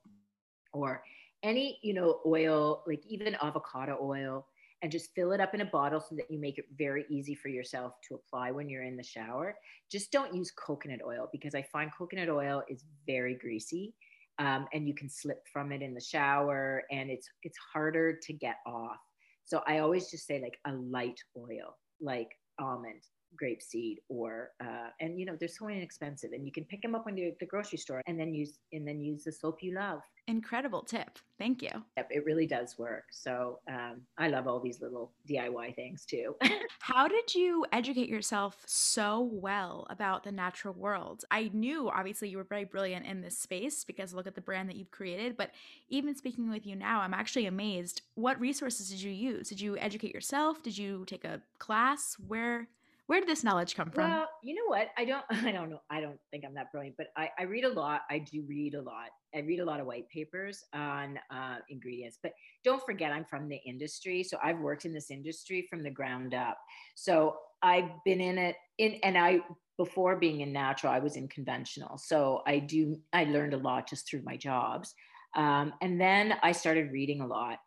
[0.72, 1.02] or
[1.42, 4.46] any you know oil like even avocado oil
[4.82, 7.34] and just fill it up in a bottle so that you make it very easy
[7.34, 9.56] for yourself to apply when you're in the shower.
[9.90, 13.94] Just don't use coconut oil because I find coconut oil is very greasy.
[14.38, 18.32] Um, and you can slip from it in the shower and it's it's harder to
[18.32, 18.96] get off
[19.44, 23.02] so i always just say like a light oil like almond
[23.40, 27.06] grapeseed or uh, and you know they're so inexpensive and you can pick them up
[27.06, 29.74] when you're at the grocery store and then use and then use the soap you
[29.74, 30.00] love.
[30.28, 31.18] Incredible tip.
[31.38, 31.70] Thank you.
[31.96, 33.04] Yep, it really does work.
[33.10, 36.36] So um, i love all these little diy things too.
[36.80, 41.24] How did you educate yourself so well about the natural world?
[41.30, 44.68] I knew obviously you were very brilliant in this space because look at the brand
[44.68, 45.50] that you've created but
[45.88, 48.02] even speaking with you now i'm actually amazed.
[48.14, 49.48] What resources did you use?
[49.48, 50.62] Did you educate yourself?
[50.62, 52.16] Did you take a class?
[52.26, 52.68] Where
[53.06, 54.10] where did this knowledge come from?
[54.10, 54.88] Well, you know what?
[54.96, 55.80] I don't I don't know.
[55.90, 58.02] I don't think I'm that brilliant, but I, I read a lot.
[58.10, 59.08] I do read a lot.
[59.34, 62.18] I read a lot of white papers on uh, ingredients.
[62.22, 62.32] But
[62.64, 64.22] don't forget, I'm from the industry.
[64.22, 66.58] So I've worked in this industry from the ground up.
[66.94, 69.40] So I've been in it in and I
[69.78, 71.98] before being in natural, I was in conventional.
[71.98, 74.94] So I do I learned a lot just through my jobs.
[75.34, 77.58] Um, and then I started reading a lot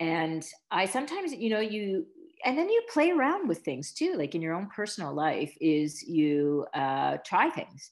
[0.00, 2.06] and i sometimes you know you
[2.44, 6.02] and then you play around with things too like in your own personal life is
[6.02, 7.90] you uh, try things.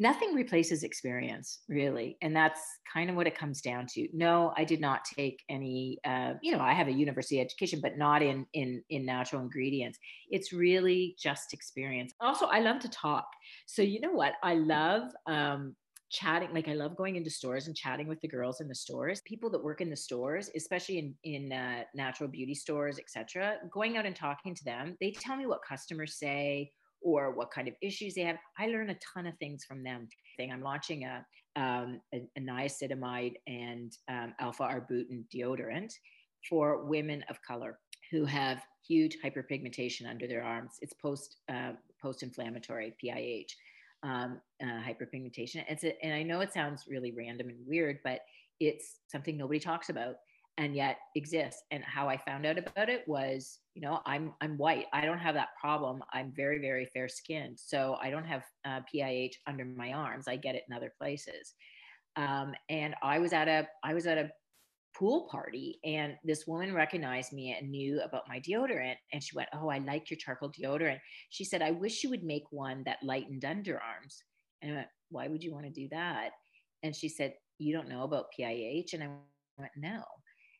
[0.00, 2.60] Nothing replaces experience really and that's
[2.92, 4.08] kind of what it comes down to.
[4.12, 7.98] No i did not take any uh, you know i have a university education but
[7.98, 9.98] not in in in natural ingredients.
[10.30, 12.12] It's really just experience.
[12.20, 13.26] Also i love to talk.
[13.66, 14.34] So you know what?
[14.42, 15.74] I love um,
[16.10, 19.20] chatting like i love going into stores and chatting with the girls in the stores.
[19.26, 23.96] People that work in the stores especially in in uh, natural beauty stores etc going
[23.96, 27.74] out and talking to them they tell me what customers say or what kind of
[27.80, 28.38] issues they have.
[28.58, 30.08] I learn a ton of things from them.
[30.36, 31.24] Thing i'm launching a
[31.56, 35.92] um, a, a niacinamide and um, alpha arbutin deodorant
[36.48, 37.78] for women of color
[38.10, 40.72] who have huge hyperpigmentation under their arms.
[40.80, 43.46] It's post uh, post inflammatory pih
[44.02, 45.64] um, uh, hyperpigmentation.
[45.68, 48.20] It's a, and I know it sounds really random and weird, but
[48.60, 50.16] it's something nobody talks about
[50.58, 51.62] and yet exists.
[51.70, 54.86] And how I found out about it was, you know, I'm I'm white.
[54.92, 56.02] I don't have that problem.
[56.12, 60.26] I'm very very fair skinned, so I don't have uh, PIH under my arms.
[60.28, 61.54] I get it in other places.
[62.16, 64.30] Um, and I was at a I was at a
[64.98, 69.48] pool party and this woman recognized me and knew about my deodorant and she went
[69.54, 70.98] oh i like your charcoal deodorant.
[71.30, 74.16] She said i wish you would make one that lightened underarms.
[74.62, 76.30] And i went why would you want to do that?
[76.82, 79.08] And she said you don't know about pih and i
[79.58, 80.02] went no.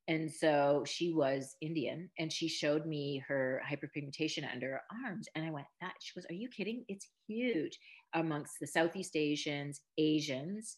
[0.07, 5.45] And so she was indian and she showed me her hyperpigmentation under her arms and
[5.45, 6.85] i went that she goes are you kidding?
[6.89, 7.79] It's huge
[8.15, 10.77] amongst the southeast asians asians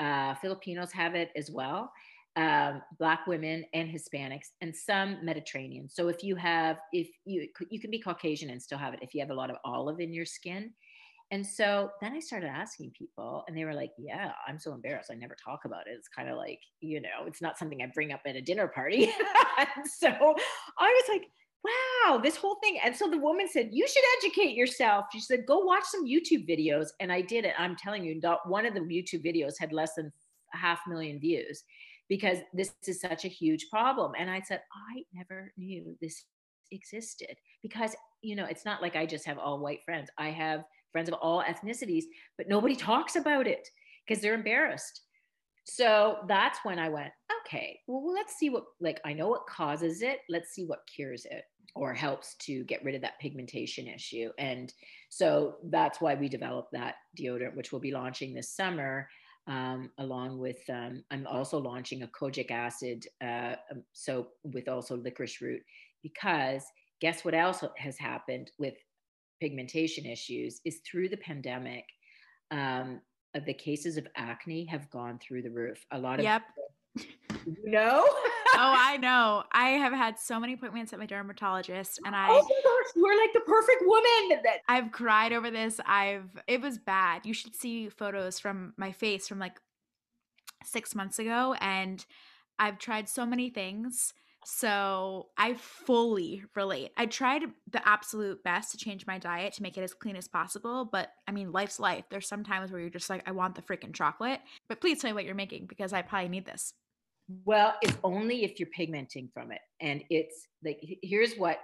[0.00, 1.92] uh, filipinos have it as well
[2.36, 5.88] um, black women and hispanics and some mediterranean.
[5.88, 9.14] So if you have if you you can be caucasian and still have it if
[9.14, 10.70] you have a lot of olive in your skin.
[11.30, 15.10] And so then i started asking people and they were like yeah i'm so embarrassed.
[15.10, 15.94] I never talk about it.
[15.96, 18.68] It's kind of like you know it's not something i bring up at a dinner
[18.68, 19.10] party.
[19.84, 21.28] So i was like
[21.64, 22.78] wow this whole thing.
[22.82, 25.06] And so the woman said you should educate yourself.
[25.12, 26.88] She said go watch some youtube videos.
[27.00, 27.54] And i did it.
[27.58, 30.10] I'm telling you not one of the youtube videos had less than
[30.54, 31.64] half million views
[32.12, 34.12] because this is such a huge problem.
[34.18, 36.26] And I said, I never knew this
[36.70, 40.10] existed because, you know, it's not like I just have all white friends.
[40.18, 42.04] I have friends of all ethnicities,
[42.36, 43.66] but nobody talks about it
[44.06, 45.00] because they're embarrassed.
[45.64, 47.12] So that's when I went,
[47.46, 50.18] okay, well, let's see what, like, I know what causes it.
[50.28, 51.44] Let's see what cures it
[51.74, 54.28] or helps to get rid of that pigmentation issue.
[54.36, 54.70] And
[55.08, 59.08] so that's why we developed that deodorant, which we'll be launching this summer
[59.46, 64.96] um, along with um, I'm also launching a kojic acid uh, um, soap with also
[64.96, 65.62] licorice root
[66.02, 66.64] because
[67.00, 68.74] guess what else has happened with
[69.40, 71.84] pigmentation issues is through the pandemic
[72.52, 73.00] um,
[73.46, 75.84] the cases of acne have gone through the roof.
[75.90, 76.42] A lot of yep.
[77.46, 78.06] You know
[78.54, 79.44] Oh, I know.
[79.52, 82.28] I have had so many appointments at my dermatologist, and I.
[82.30, 84.42] Oh my gosh, you are like the perfect woman.
[84.44, 85.80] That I've cried over this.
[85.86, 86.30] I've.
[86.46, 87.24] It was bad.
[87.24, 89.58] You should see photos from my face from like
[90.64, 92.04] six months ago, and
[92.58, 94.12] I've tried so many things.
[94.44, 96.90] So I fully relate.
[96.96, 100.26] I tried the absolute best to change my diet to make it as clean as
[100.26, 102.04] possible, but I mean, life's life.
[102.10, 104.40] There's some times where you're just like, I want the freaking chocolate.
[104.68, 106.74] But please tell me what you're making because I probably need this.
[107.44, 109.60] Well, it's only if you're pigmenting from it.
[109.80, 111.58] And it's like, here's what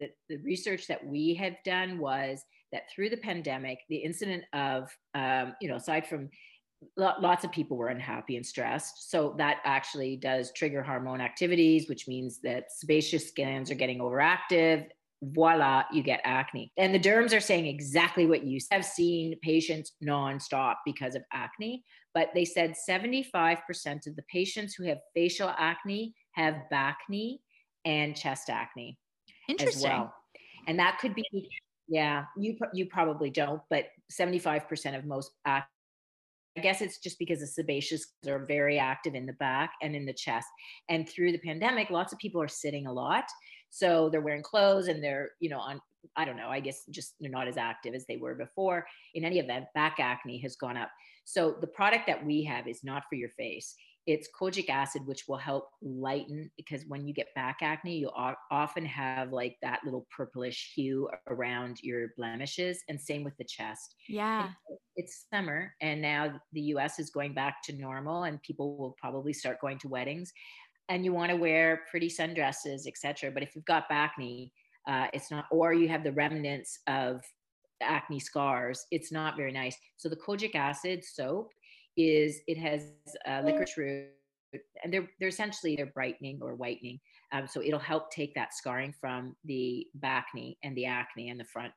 [0.00, 4.90] the, the research that we have done was that through the pandemic, the incident of,
[5.14, 6.30] um, you know, aside from
[6.96, 9.10] lots of people were unhappy and stressed.
[9.10, 14.86] So that actually does trigger hormone activities, which means that sebaceous glands are getting overactive.
[15.22, 16.72] Voila, you get acne.
[16.76, 21.84] And the derms are saying exactly what you have seen patients nonstop because of acne
[22.14, 27.40] but they said 75% of the patients who have facial acne have back knee
[27.84, 28.98] and chest acne
[29.48, 29.90] Interesting.
[29.90, 30.14] well.
[30.66, 31.24] And that could be
[31.88, 35.66] Yeah, you you probably don't, but 75% of most acne
[36.56, 40.04] I guess it's just because the sebaceous are very active in the back and in
[40.04, 40.48] the chest.
[40.90, 43.24] And through the pandemic, lots of people are sitting a lot.
[43.74, 45.80] So they're wearing clothes and they're, you know, on
[46.16, 48.84] I don't know, I guess just they're not as active as they were before.
[49.14, 50.90] In any event, back acne has gone up.
[51.24, 53.74] So the product that we have is not for your face.
[54.04, 58.10] It's kojic acid, which will help lighten because when you get back acne, you
[58.50, 63.94] often have like that little purplish hue around your blemishes, and same with the chest.
[64.08, 64.50] Yeah.
[64.96, 69.32] It's summer, and now the US is going back to normal, and people will probably
[69.32, 70.32] start going to weddings.
[70.88, 73.30] And you want to wear pretty sundresses, etc.
[73.30, 74.52] But if you've got acne,
[74.88, 77.22] uh, it's not, or you have the remnants of
[77.80, 79.76] acne scars, it's not very nice.
[79.96, 81.50] So the kojic acid soap
[81.96, 82.88] is it has
[83.26, 84.08] uh, licorice root
[84.82, 87.00] and they're they're essentially they're brightening or whitening.
[87.32, 91.44] Um, so it'll help take that scarring from the bacne and the acne and the
[91.44, 91.72] front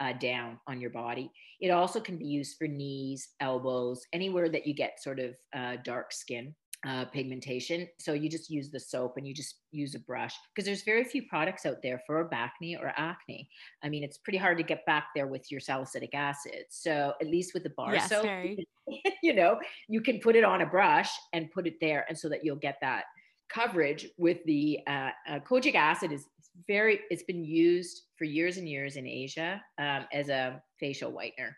[0.00, 1.30] uh, down on your body.
[1.60, 5.76] It also can be used for knees, elbows, anywhere that you get sort of uh,
[5.82, 6.54] dark skin
[6.86, 7.88] uh, pigmentation.
[7.98, 11.04] So you just use the soap and you just use a brush because there's very
[11.04, 13.48] few products out there for acne or acne.
[13.82, 16.66] I mean, it's pretty hard to get back there with your salicylic acid.
[16.70, 18.66] So at least with the bar yes, soap, very.
[19.22, 19.58] you know,
[19.88, 22.56] you can put it on a brush and put it there, and so that you'll
[22.56, 23.04] get that
[23.48, 26.26] coverage with the uh, uh, kojic acid is
[26.66, 27.00] very.
[27.10, 31.54] It's been used for years and years in Asia um, as a facial whitener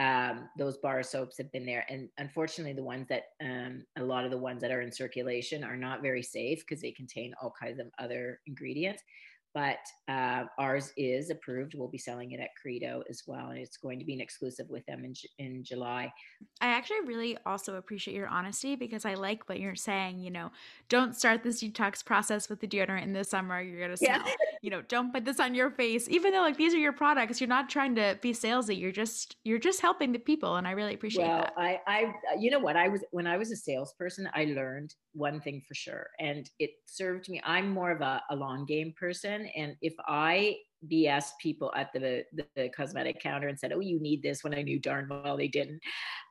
[0.00, 1.84] um, those bar soaps have been there.
[1.90, 5.62] And unfortunately, the ones that um, a lot of the ones that are in circulation
[5.62, 9.02] are not very safe because they contain all kinds of other ingredients
[9.54, 9.78] but
[10.08, 11.74] uh, ours is approved.
[11.74, 14.66] We'll be selling it at Credo as well, and it's going to be an exclusive
[14.68, 16.12] with them in in July.
[16.60, 20.20] I actually really also appreciate your honesty because I like what you're saying.
[20.20, 20.50] You know,
[20.88, 23.60] don't start this detox process with the deodorant in the summer.
[23.60, 24.22] You're gonna smell.
[24.24, 24.34] Yeah.
[24.62, 27.40] you know, don't put this on your face, even though like these are your products.
[27.40, 28.78] You're not trying to be salesy.
[28.78, 31.54] You're just you're just helping the people, and I really appreciate well, that.
[31.56, 35.40] I I you know what I was when I was a salesperson, I learned one
[35.40, 37.40] thing for sure, and it served me.
[37.44, 40.56] I'm more of a, a long game person and if I
[40.88, 44.54] BS people at the, the, the cosmetic counter and said, "Oh, you need this," when
[44.54, 45.80] I knew darn well they didn't,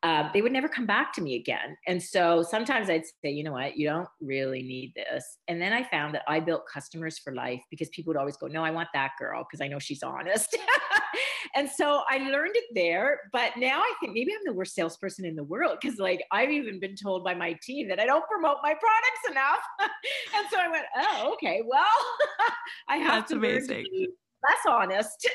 [0.03, 1.75] uh, they would never come back to me again.
[1.87, 3.77] And so sometimes I'd say, "You know what?
[3.77, 7.61] You don't really need this." And then I found that I built customers for life
[7.69, 10.57] because people would always go, "No, I want that girl because I know she's honest."
[11.55, 13.19] and so I learned it there.
[13.31, 16.51] But now I think maybe I'm the worst salesperson in the world because, like, I've
[16.51, 19.59] even been told by my team that I don't promote my products enough.
[20.35, 21.61] and so I went, "Oh, okay.
[21.65, 22.17] Well,
[22.87, 23.87] I have That's to amazing
[24.47, 25.29] less honest.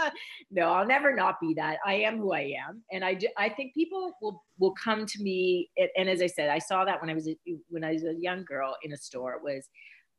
[0.50, 1.78] no, I'll never not be that.
[1.86, 5.22] I am who I am, and I do, I think people will will come to
[5.22, 5.70] me.
[5.96, 7.36] And as I said, I saw that when I was a,
[7.68, 9.40] when I was a young girl in a store.
[9.42, 9.68] Was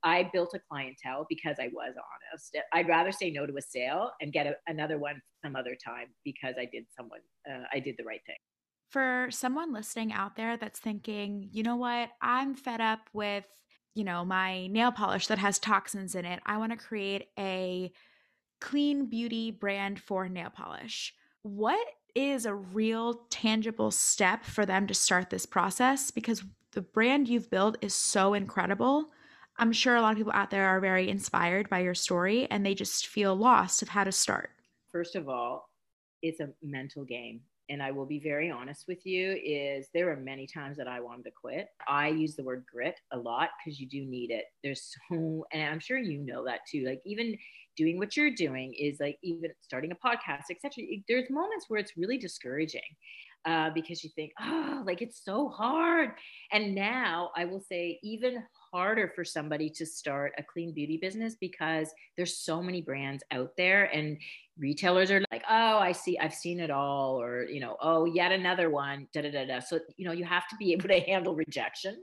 [0.04, 2.58] I built a clientele because I was honest.
[2.74, 6.08] I'd rather say no to a sale and get a, another one some other time
[6.24, 7.20] because I did someone
[7.50, 8.38] uh, I did the right thing.
[8.92, 13.46] For someone listening out there that's thinking, you know what, I'm fed up with
[13.96, 16.40] you know my nail polish that has toxins in it.
[16.46, 17.92] I want to create a
[18.60, 21.14] clean beauty brand for nail polish.
[21.44, 21.86] What
[22.16, 26.12] is a real tangible step for them to start this process?
[26.12, 29.10] Because the brand you've built is so incredible.
[29.58, 32.66] I'm sure a lot of people out there are very inspired by your story and
[32.66, 34.52] they just feel lost of how to start.
[34.92, 35.70] First of all,
[36.22, 40.18] it's a mental game and I will be very honest with you, is there are
[40.18, 41.68] many times that I wanted to quit.
[41.88, 44.46] I use the word grit a lot because you do need it.
[44.64, 46.86] There's so, and I'm sure you know that too.
[46.86, 47.38] Like even
[47.78, 50.84] doing what you're doing is like even starting a podcast, etc.
[51.08, 52.82] There's moments where it's really discouraging
[53.46, 56.12] uh, because you think, oh, like it's so hard.
[56.52, 61.36] And now I will say, even harder for somebody to start a clean beauty business
[61.40, 64.18] because there's so many brands out there and
[64.60, 68.32] retailers are like oh i see i've seen it all or you know oh yet
[68.32, 69.60] another one da da da da.
[69.60, 71.98] So you know you have to be able to handle rejection.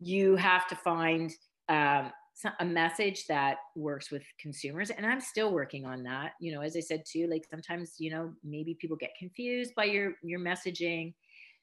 [0.00, 1.32] You have to find
[1.68, 2.12] um,
[2.60, 6.32] a message that works with consumers and i'm still working on that.
[6.40, 9.84] You know as i said too like sometimes you know maybe people get confused by
[9.84, 11.14] your your messaging.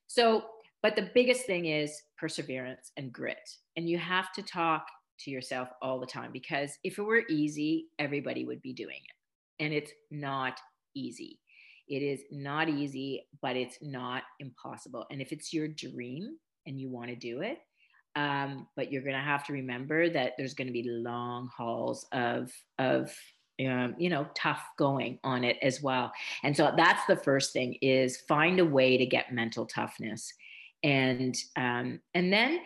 [0.07, 0.45] So
[0.85, 3.49] but the biggest thing is perseverance and grit.
[3.75, 4.85] And you have to talk
[5.21, 9.63] to yourself all the time because if it were easy, everybody would be doing it.
[9.63, 10.59] And it's not
[10.95, 11.39] easy.
[11.87, 15.07] It is not easy, but it's not impossible.
[15.09, 17.57] And if it's your dream and you want to do it,
[18.15, 22.05] um, but you're going to have to remember that there's going to be long hauls
[22.11, 23.11] of of
[23.59, 26.11] um, you know tough going on it as well
[26.43, 30.33] and so that's the first thing is find a way to get mental toughness
[30.83, 32.59] and um, and then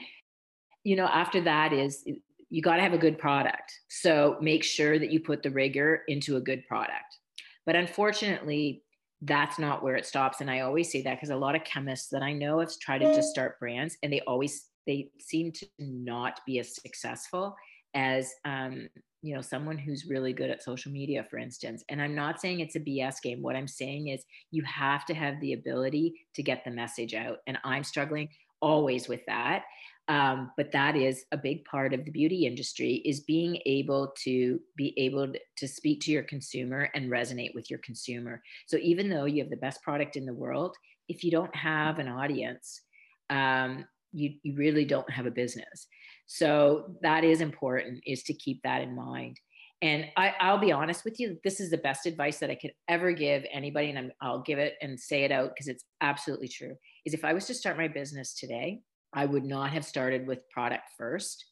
[0.83, 2.03] you know after that is
[2.49, 3.79] you got to have a good product.
[3.89, 7.17] So make sure that you put the rigor into a good product.
[7.65, 8.83] But unfortunately,
[9.21, 10.41] that's not where it stops.
[10.41, 12.99] And I always say that because a lot of chemists that I know have tried
[12.99, 17.55] to just start brands and they always they seem to not be as successful
[17.93, 18.89] as um,
[19.21, 22.59] you know someone who's really good at social media for instance and i'm not saying
[22.59, 23.41] it's a bs game.
[23.41, 27.37] What i'm saying is you have to have the ability to get the message out
[27.47, 28.29] and i'm struggling
[28.61, 29.63] always with that
[30.09, 34.59] um, but that is a big part of the beauty industry is being able to
[34.75, 38.41] be able to speak to your consumer and resonate with your consumer.
[38.65, 40.75] So even though you have the best product in the world
[41.09, 42.81] if you don't have an audience
[43.29, 45.87] um, you, you really don't have a business
[46.31, 49.35] so that is important is to keep that in mind
[49.81, 52.73] and I, i'll be honest with you this is the best advice that i could
[52.87, 56.47] ever give anybody and i will give it and say it out because it's absolutely
[56.47, 56.75] true
[57.05, 58.81] is if i was to start my business today
[59.13, 61.45] I would not have started with product first.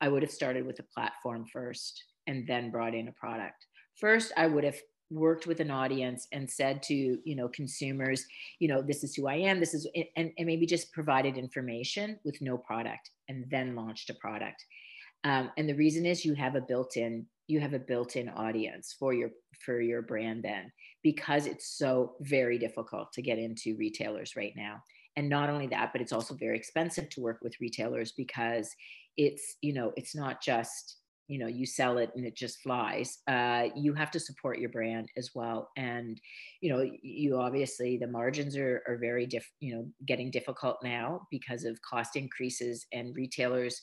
[0.00, 3.66] I would have started with a platform first and then brought in a product.
[3.98, 4.78] First, I would have
[5.10, 8.24] worked with an audience and said to you know consumers
[8.60, 9.58] you know this is who i am.
[9.58, 9.86] This is
[10.16, 14.64] and, and maybe just provided information with no product and then launched a product.
[15.24, 19.12] Um, and the reason is you have a built-in you have a built-in audience for
[19.12, 19.30] your
[19.64, 20.70] for your brand then
[21.02, 24.82] because it's so very difficult to get into retailers right now.
[25.16, 28.74] And not only that but it's also very expensive to work with retailers because
[29.16, 30.99] it's you know it's not just
[31.30, 34.70] you know you sell it and it just flies uh, you have to support your
[34.70, 35.70] brand as well.
[35.76, 36.20] And
[36.60, 41.26] you know you obviously the margins are, are very diff you know getting difficult now
[41.30, 43.80] because of cost increases and retailers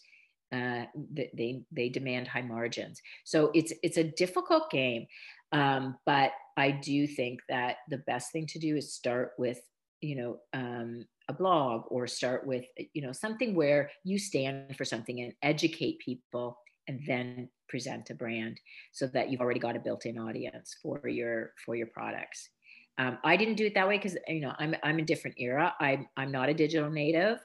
[0.54, 3.02] uh, they they demand high margins.
[3.24, 5.08] So it's it's a difficult game
[5.52, 9.60] um, but i do think that the best thing to do is start with
[10.02, 14.86] you know um, a blog or start with you know something where you stand for
[14.86, 16.58] something and educate people
[16.88, 18.60] and then present a brand
[18.92, 22.50] so that you've already got a built-in audience for your for your products.
[23.00, 25.74] Um, i didn't do it that way because you know i'm i'm a different era.
[25.80, 27.40] I'm i'm not a digital native.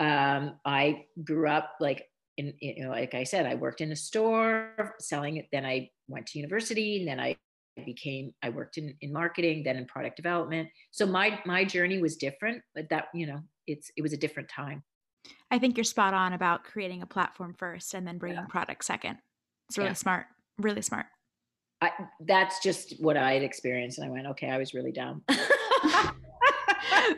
[0.00, 3.96] Um, i grew up like in you know like i said i worked in a
[3.96, 7.36] store selling it then i went to university and then i
[7.84, 10.68] became i worked in, in marketing then in product development.
[10.90, 14.48] So my my journey was different but that you know it's it was a different
[14.48, 14.82] time
[15.50, 18.46] i think you're spot on about creating a platform first and then bringing yeah.
[18.46, 19.18] product second
[19.68, 19.94] it's really yeah.
[19.94, 20.26] smart
[20.58, 21.06] really smart
[21.80, 25.22] I, that's just what i had experienced and i went okay i was really dumb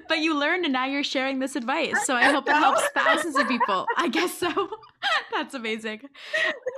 [0.08, 3.36] but you learned and now you're sharing this advice so i hope it helps thousands
[3.36, 4.68] of people i guess so
[5.32, 6.00] that's amazing.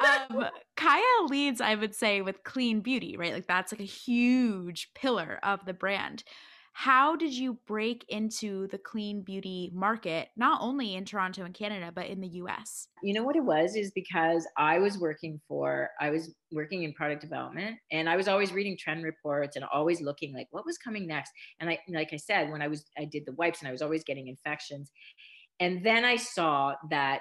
[0.05, 0.47] Um,
[0.77, 3.33] Kaia leads, I would say, with clean beauty, right?
[3.33, 6.25] Like that's like a huge pillar of the brand.
[6.79, 11.91] How did you break into the clean beauty market, not only in Toronto and Canada,
[11.93, 12.89] but in the US?
[13.03, 16.93] You know what it was is because I was working for, I was working in
[16.93, 20.77] product development and I was always reading trend reports and always looking like what was
[20.77, 21.33] coming next.
[21.61, 23.81] And I, like I said, when I was, I did the wipes and I was
[23.81, 24.91] always getting infections.
[25.59, 27.21] And then I saw that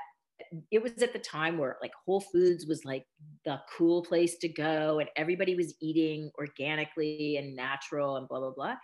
[0.71, 3.05] it was at the time where like Whole Foods was like
[3.45, 8.51] the cool place to go and everybody was eating organically and natural and blah blah
[8.55, 8.75] blah.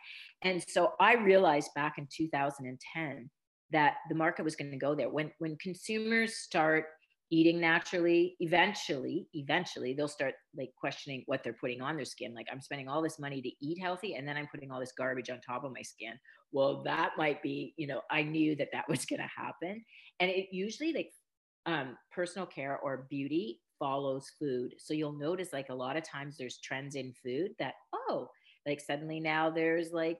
[0.43, 3.29] And so I realized back in 2010
[3.71, 5.09] that the market was going to go there.
[5.09, 6.85] When when consumers start
[7.33, 12.35] eating naturally, eventually, eventually they'll start like questioning what they're putting on their skin.
[12.35, 14.91] Like I'm spending all this money to eat healthy and then I'm putting all this
[14.97, 16.13] garbage on top of my skin.
[16.51, 19.81] Well, that might be, you know, I knew that that was going to happen.
[20.19, 21.09] And it usually like
[21.65, 24.75] um, personal care or beauty follows food.
[24.77, 28.29] So you'll notice like a lot of times there's trends in food that, oh,
[28.67, 30.19] like suddenly now there's like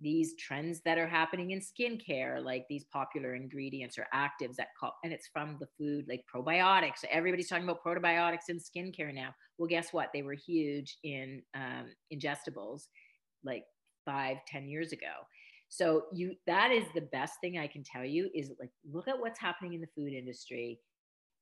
[0.00, 4.94] these trends that are happening in skincare, like these popular ingredients or actives that call,
[5.04, 7.04] and it's from the food, like probiotics.
[7.10, 9.32] Everybody's talking about probiotics in skincare now.
[9.58, 10.08] Well, guess what?
[10.12, 12.82] They were huge in um, ingestibles
[13.44, 13.64] like
[14.04, 15.12] five, ten years ago.
[15.72, 19.18] So you that is the best thing I can tell you is like look at
[19.18, 20.78] what's happening in the food industry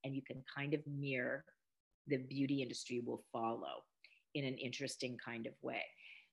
[0.05, 1.45] and you can kind of mirror
[2.07, 3.83] the beauty industry will follow
[4.37, 5.83] in an interesting kind of way.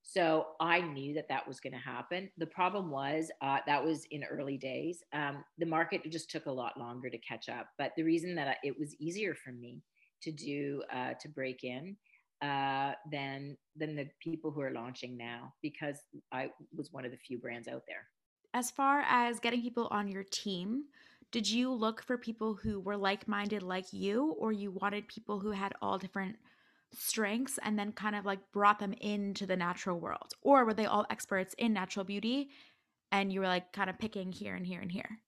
[0.04, 2.30] So I knew that that was going to happen.
[2.38, 5.02] The problem was uh, that was in early days.
[5.12, 7.70] Um, the market just took a lot longer to catch up.
[7.80, 9.82] But the reason that it was easier for me
[10.22, 11.98] to do uh, to break in
[12.42, 15.98] uh, than than the people who are launching now because
[16.32, 18.08] I was one of the few brands out there.
[18.54, 20.86] As far as getting people on your team,
[21.32, 25.52] did you look for people who were like-minded like you or you wanted people who
[25.52, 26.38] had all different
[26.94, 30.86] strengths and then kind of like brought them into the natural world or were they
[30.86, 32.50] all experts in natural beauty
[33.12, 35.20] and you were like kind of picking here and here and here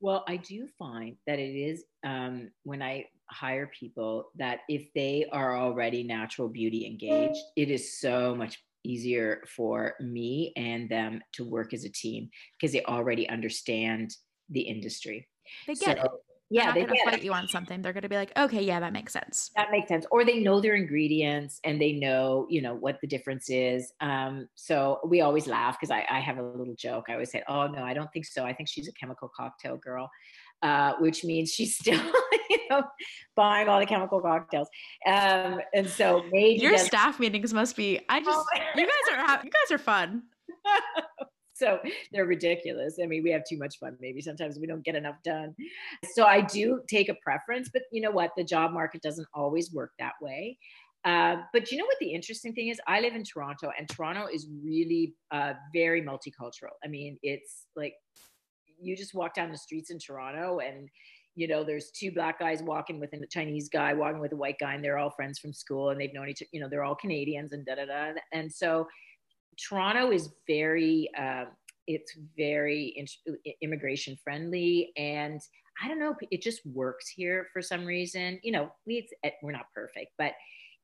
[0.00, 5.26] well i do find that it is um, when i hire people that if they
[5.32, 11.44] are already natural beauty engaged, it is so much easier for me and them to
[11.44, 14.14] work as a team because they already understand
[14.50, 15.26] the industry.
[15.66, 16.10] They get so, it.
[16.50, 17.24] Yeah, they're gonna fight it.
[17.24, 17.80] you on something.
[17.80, 19.50] They're gonna be like, okay, yeah, that makes sense.
[19.56, 20.06] That makes sense.
[20.10, 23.92] Or they know their ingredients and they know, you know, what the difference is.
[24.00, 27.06] Um, so we always laugh because I, I have a little joke.
[27.08, 28.44] I always say, oh no, I don't think so.
[28.44, 30.08] I think she's a chemical cocktail girl.
[30.62, 32.00] Uh, which means she's still,
[32.70, 32.84] know,
[33.36, 34.68] buying all the chemical cocktails.
[35.06, 38.00] Um, and so maybe your staff meetings must be.
[38.08, 38.60] I just, oh.
[38.76, 40.22] you guys are, you guys are fun.
[41.54, 41.78] so
[42.12, 42.98] they're ridiculous.
[43.02, 43.96] I mean, we have too much fun.
[44.00, 45.54] Maybe sometimes we don't get enough done.
[46.14, 48.30] So I do take a preference, but you know what?
[48.36, 50.58] The job market doesn't always work that way.
[51.04, 52.80] Uh, but you know what the interesting thing is?
[52.88, 56.72] I live in Toronto, and Toronto is really uh, very multicultural.
[56.82, 57.92] I mean, it's like
[58.80, 60.88] you just walk down the streets in Toronto, and
[61.36, 64.56] you know, there's two black guys walking with a Chinese guy walking with a white
[64.60, 66.42] guy, and they're all friends from school, and they've known each.
[66.52, 68.12] You know, they're all Canadians, and da da da.
[68.32, 68.86] And so
[69.68, 71.46] Toronto is very, uh,
[71.86, 73.04] it's very
[73.62, 75.40] immigration friendly, and
[75.82, 78.38] I don't know, it just works here for some reason.
[78.42, 80.32] You know, we eh, we're not perfect, but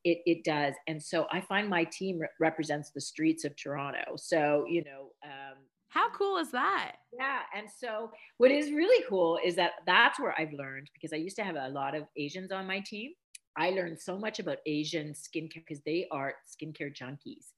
[0.04, 4.16] it it does, and so I find my team re- represents the streets of Toronto.
[4.16, 5.10] So you know.
[5.24, 5.58] Um,
[5.90, 6.96] how cool is that?
[7.12, 7.40] Yeah.
[7.56, 11.36] And so, what is really cool is that that's where I've learned because I used
[11.36, 13.12] to have a lot of Asians on my team.
[13.56, 17.52] I learned so much about Asian skincare because they are skincare junkies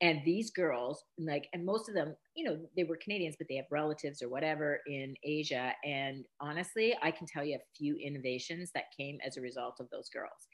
[0.00, 3.56] and these girls like and most of them you know they were canadians but they
[3.56, 8.70] have relatives or whatever in asia and honestly i can tell you a few innovations
[8.74, 10.48] that came as a result of those girls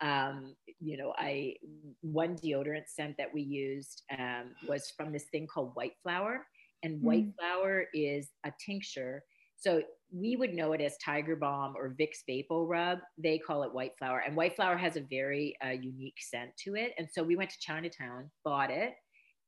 [0.00, 1.54] um, you know i
[2.00, 6.46] one deodorant scent that we used um, was from this thing called white flower
[6.82, 7.34] and white mm.
[7.38, 9.22] flower is a tincture
[9.62, 9.80] so
[10.12, 13.00] we would know it as Tiger Balm or Vicks VapoRub.
[13.16, 16.74] They call it White Flower, and White Flower has a very uh, unique scent to
[16.74, 16.92] it.
[16.98, 18.92] And so we went to Chinatown, bought it,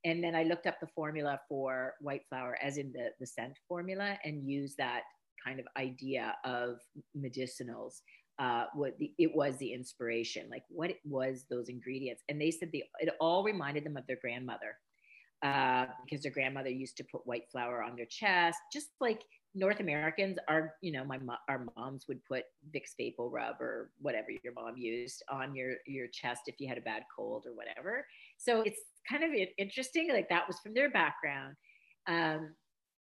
[0.05, 3.59] and then I looked up the formula for White Flower, as in the the scent
[3.67, 5.03] formula, and used that
[5.45, 6.77] kind of idea of
[7.19, 7.95] medicinals.
[8.39, 12.53] Uh, what the, it was the inspiration, like what it was those ingredients, and they
[12.53, 14.77] said the it all reminded them of their grandmother.
[15.45, 19.21] Uh, because their grandmother used to put White Flower on their chest, just like
[19.55, 21.19] North Americans are, you know, my
[21.51, 26.43] our moms would put Vicks VapoRub or whatever your mom used on your your chest
[26.47, 28.07] if you had a bad cold or whatever.
[28.39, 30.09] So it's kind of interesting.
[30.09, 31.57] Like that was from their background.
[32.07, 32.55] Um,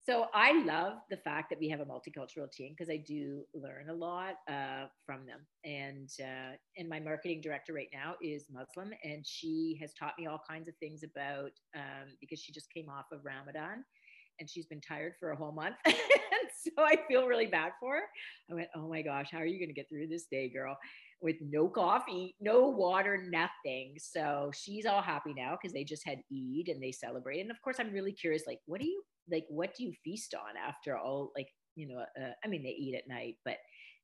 [0.03, 3.91] so I love the fact that we have a multicultural team because I do learn
[3.91, 5.41] a lot uh, from them.
[5.65, 10.27] And uh, and my marketing director right now is Muslim, and she has taught me
[10.27, 13.85] all kinds of things about um, because she just came off of Ramadan
[14.39, 15.77] and she's been tired for a whole month.
[15.85, 18.03] and so I feel really bad for her.
[18.51, 20.77] I went, Oh my gosh, how are you going to get through this day, girl?
[21.21, 23.97] With no coffee, no water, nothing.
[23.99, 27.43] So she's all happy now because they just had Eid and they celebrated.
[27.43, 29.47] And of course, I'm really curious like, what do you like?
[29.49, 31.33] What do you feast on after all?
[31.37, 33.57] Like, you know, uh, I mean, they eat at night, but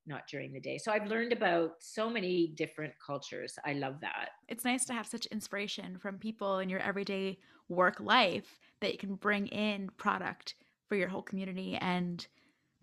[0.07, 0.79] not during the day.
[0.79, 3.59] So I've learned about so many different cultures.
[3.65, 4.31] I love that.
[4.49, 8.99] It's nice to have such inspiration from people in your everyday work life that you
[8.99, 10.55] can bring in product
[10.89, 12.25] for your whole community and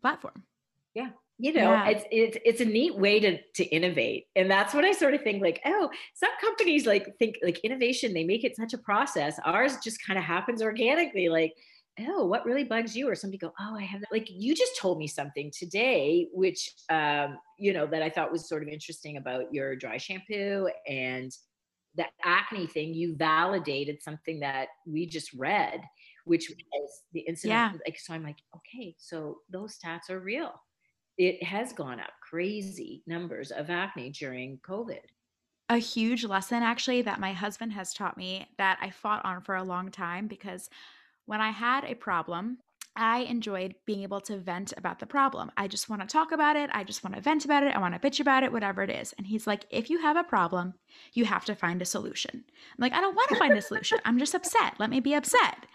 [0.01, 0.43] platform.
[0.93, 1.09] Yeah.
[1.39, 1.89] You know, yeah.
[1.89, 4.27] it's it's it's a neat way to to innovate.
[4.35, 8.13] And that's what I sort of think like, oh, some companies like think like innovation,
[8.13, 9.39] they make it such a process.
[9.43, 11.29] Ours just kind of happens organically.
[11.29, 11.53] Like,
[11.99, 13.07] oh, what really bugs you?
[13.07, 14.11] Or somebody go, oh, I have that.
[14.11, 18.47] Like you just told me something today, which um, you know, that I thought was
[18.47, 21.31] sort of interesting about your dry shampoo and
[21.95, 25.81] that acne thing, you validated something that we just read,
[26.25, 27.51] which was the incident.
[27.53, 27.71] Yeah.
[27.85, 30.53] Like, so I'm like, okay, so those stats are real.
[31.17, 35.01] It has gone up crazy numbers of acne during COVID.
[35.69, 39.55] A huge lesson, actually, that my husband has taught me that I fought on for
[39.55, 40.69] a long time because
[41.25, 42.57] when I had a problem,
[42.95, 45.51] I enjoyed being able to vent about the problem.
[45.57, 46.69] I just want to talk about it.
[46.73, 47.75] I just want to vent about it.
[47.75, 49.13] I want to bitch about it, whatever it is.
[49.17, 50.75] And he's like, if you have a problem,
[51.13, 52.43] you have to find a solution.
[52.45, 53.97] I'm like, I don't want to find a solution.
[54.05, 54.75] I'm just upset.
[54.77, 55.65] Let me be upset.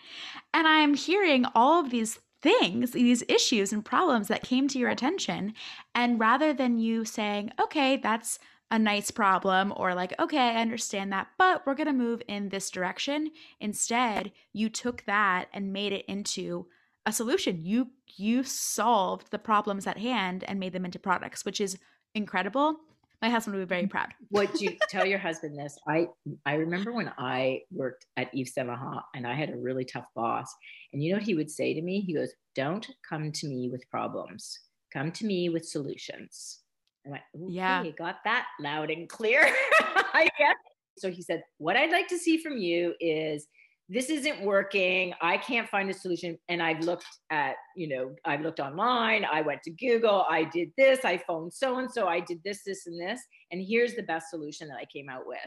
[0.55, 4.91] And I'm hearing all of these things, these issues and problems that came to your
[4.91, 5.55] attention.
[5.97, 8.39] And rather than you saying, okay, that's
[8.71, 12.51] a nice problem or like okay i understand that but we're going to move in
[12.51, 16.67] this direction instead you took that and made it into
[17.09, 17.65] a solution.
[17.65, 21.79] You you solved the problems at hand and made them into products, which is
[22.15, 22.77] incredible.
[23.23, 23.91] My husband would be very mm-hmm.
[23.91, 24.15] proud.
[24.31, 25.77] Would you tell your husband this?
[25.89, 26.09] I
[26.45, 30.07] I remember when I worked at Yves Saint Laurent and I had a really tough
[30.15, 30.55] boss.
[30.93, 32.01] And you know what he would say to me?
[32.01, 34.61] He goes, Don't come to me with problems.
[34.93, 36.61] Come to me with solutions.
[37.07, 39.41] I went, okay, yeah, got that loud and clear.
[39.81, 40.57] I guess
[40.99, 43.47] So he said, What I'd like to see from you is
[43.89, 45.15] this isn't working.
[45.23, 46.39] I can't find a solution.
[46.49, 49.25] And I've looked at, you know, I've looked online.
[49.25, 50.27] I went to Google.
[50.29, 51.05] I did this.
[51.05, 52.07] I phoned so and so.
[52.07, 53.21] I did this, this, and this.
[53.51, 55.39] And here's the best solution that I came out with.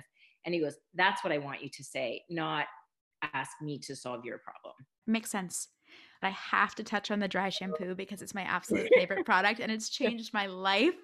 [0.45, 2.65] And he goes, That's what I want you to say, not
[3.33, 4.73] ask me to solve your problem.
[5.05, 5.67] Makes sense.
[6.23, 9.71] I have to touch on the dry shampoo because it's my absolute favorite product and
[9.71, 10.95] it's changed my life.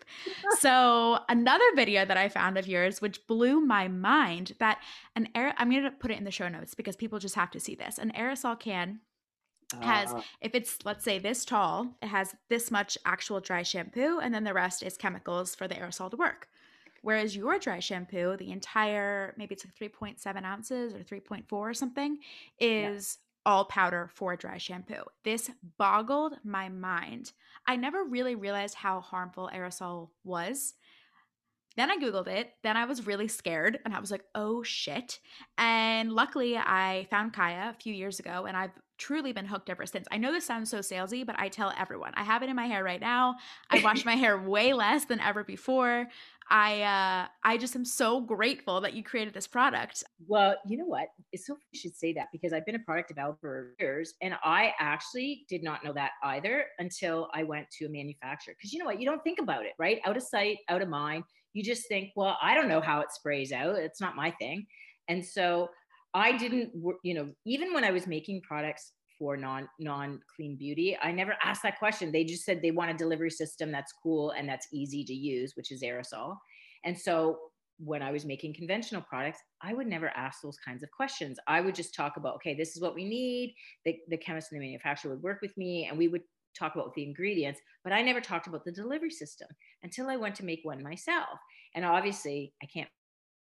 [0.60, 4.80] So, another video that I found of yours, which blew my mind, that
[5.16, 7.52] an air, I'm going to put it in the show notes because people just have
[7.52, 7.98] to see this.
[7.98, 9.00] An aerosol can
[9.82, 14.20] has uh, if it's let's say this tall it has this much actual dry shampoo
[14.20, 16.48] and then the rest is chemicals for the aerosol to work
[17.02, 22.18] whereas your dry shampoo the entire maybe it's like 3.7 ounces or 3.4 or something
[22.60, 25.04] is all powder for dry shampoo.
[25.24, 27.32] This boggled my mind.
[27.66, 30.74] I never really realized how harmful aerosol was.
[31.78, 32.52] Then I Googled it.
[32.64, 35.20] Then I was really scared and I was like, oh shit.
[35.58, 39.86] And luckily, I found Kaia a few years ago and I've truly been hooked ever
[39.86, 40.08] since.
[40.12, 42.66] I know this sounds so salesy, but I tell everyone I have it in my
[42.66, 43.36] hair right now.
[43.70, 46.08] I wash my hair way less than ever before.
[46.50, 50.04] I uh, I just am so grateful that you created this product.
[50.28, 51.10] Well, you know what?
[51.34, 54.34] It's so you should say that because I've been a product developer for years, and
[54.44, 58.56] I actually did not know that either until I went to a manufacturer.
[58.58, 59.00] Because you know what?
[59.00, 60.00] You don't think about it, right?
[60.06, 61.26] Out of sight, out of mind.
[61.58, 63.76] You just think, well, I don't know how it sprays out.
[63.76, 64.68] It's not my thing.
[65.08, 65.70] And so
[66.14, 66.72] I didn't,
[67.04, 71.36] you know, even when I was making products for non non clean beauty i never
[71.44, 74.68] asked that question they just said they want a delivery system that's cool and that's
[74.72, 76.36] easy to use which is aerosol
[76.86, 77.38] and so
[77.80, 81.60] when i was making conventional products i would never ask those kinds of questions i
[81.60, 83.56] would just talk about okay this is what we need
[83.86, 86.22] the, the chemist and the manufacturer would work with me and we would
[86.58, 89.48] talk about the ingredients but i never talked about the delivery system
[89.84, 91.40] until i went to make one myself.
[91.76, 92.90] And obviously i can't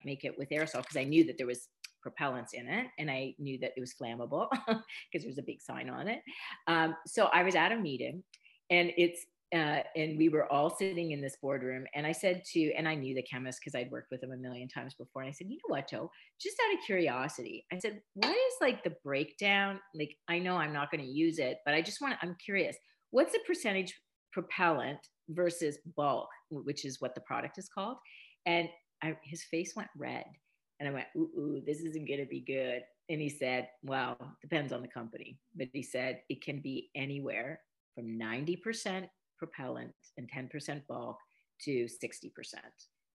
[0.05, 1.69] make it with aerosol because i knew that there was
[2.07, 5.89] propellants in it and i knew that it was flammable because there's a big sign
[5.89, 6.21] on it.
[6.67, 8.23] Um, so i was at a meeting
[8.71, 12.73] and it's uh, and we were all sitting in this boardroom and i said to
[12.73, 15.29] and i knew the chemist because i'd worked with him a million times before and
[15.29, 16.11] i said you know what joe?
[16.41, 19.79] Just out of curiosity i said what is like the breakdown?
[19.95, 22.37] Like i know i'm not going to use it but i just want to i'm
[22.45, 22.77] curious
[23.17, 23.93] what's the percentage
[24.33, 24.99] propellant
[25.31, 27.97] versus bulk which is what the product is called
[28.45, 28.69] and
[29.03, 30.25] I, his face went red
[30.81, 32.83] and I went, ooh, ooh this isn't going to be good.
[33.09, 35.39] And he said, well, depends on the company.
[35.55, 37.61] But he said it can be anywhere
[37.95, 39.07] from 90%
[39.39, 41.19] propellant and 10% bulk
[41.63, 42.31] to 60%,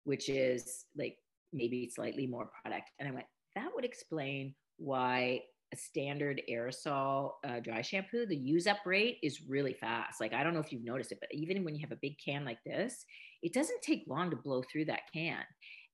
[0.04, 1.16] which is like
[1.52, 2.90] maybe slightly more product.
[2.98, 3.26] And I went,
[3.56, 5.40] that would explain why
[5.72, 10.20] a standard aerosol uh, dry shampoo, the use up rate is really fast.
[10.20, 12.16] Like, I don't know if you've noticed it, but even when you have a big
[12.24, 13.04] can like this,
[13.42, 15.44] it doesn't take long to blow through that can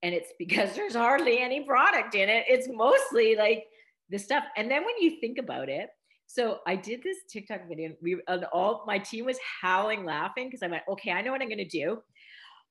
[0.03, 2.45] and it's because there's hardly any product in it.
[2.49, 3.64] It's mostly like
[4.11, 4.45] the stuff.
[4.57, 5.89] And then when you think about it,
[6.29, 7.91] so I did this TikTok video.
[8.03, 8.20] We
[8.53, 11.64] all my team was howling laughing because I went, okay, I know what I'm gonna
[11.68, 11.99] do.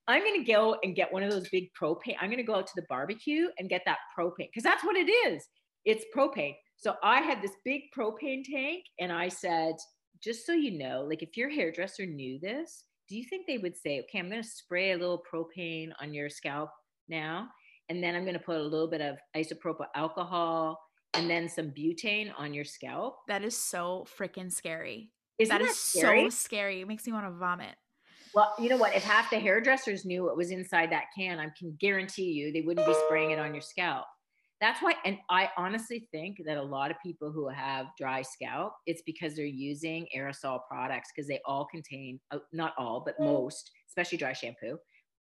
[0.08, 2.18] I'm gonna go and get one of those big propane.
[2.20, 5.10] I'm gonna go out to the barbecue and get that propane because that's what it
[5.10, 5.47] is.
[5.86, 6.56] It's propane.
[6.78, 9.76] So I had this big propane tank, and I said,
[10.24, 13.78] just so you know, like if your hairdresser knew this, do you think they would
[13.78, 16.70] say, okay, I'm gonna spray a little propane on your scalp
[17.08, 17.50] now.
[17.90, 20.80] And then I'm going to put a little bit of isopropyl alcohol
[21.14, 23.18] and then some butane on your scalp.
[23.28, 25.12] That is so freaking scary.
[25.38, 26.24] Isn't that, that is scary?
[26.24, 26.82] so scary.
[26.82, 27.76] It makes me want to vomit.
[28.34, 28.96] Well, you know what?
[28.96, 32.62] If half the hairdressers knew what was inside that can, I can guarantee you they
[32.62, 34.06] wouldn't be spraying it on your scalp.
[34.66, 38.74] That's why, and I honestly think that a lot of people who have dry scalp,
[38.88, 43.70] it's because they're using aerosol products because they all contain, uh, not all, but most,
[43.88, 44.80] especially dry shampoo,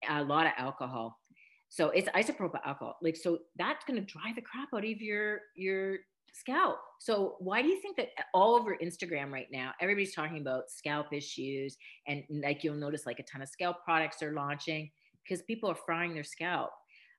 [0.09, 1.21] a lot of alcohol.
[1.69, 2.97] So it's isopropyl alcohol.
[3.03, 5.99] Like, so that's going to dry the crap out of your, your
[6.33, 6.79] scalp.
[6.99, 11.13] So why do you think that all over Instagram right now, everybody's talking about scalp
[11.13, 11.77] issues
[12.09, 14.91] and like you'll notice like a ton of scalp products are launching
[15.23, 16.71] because people are frying their scalp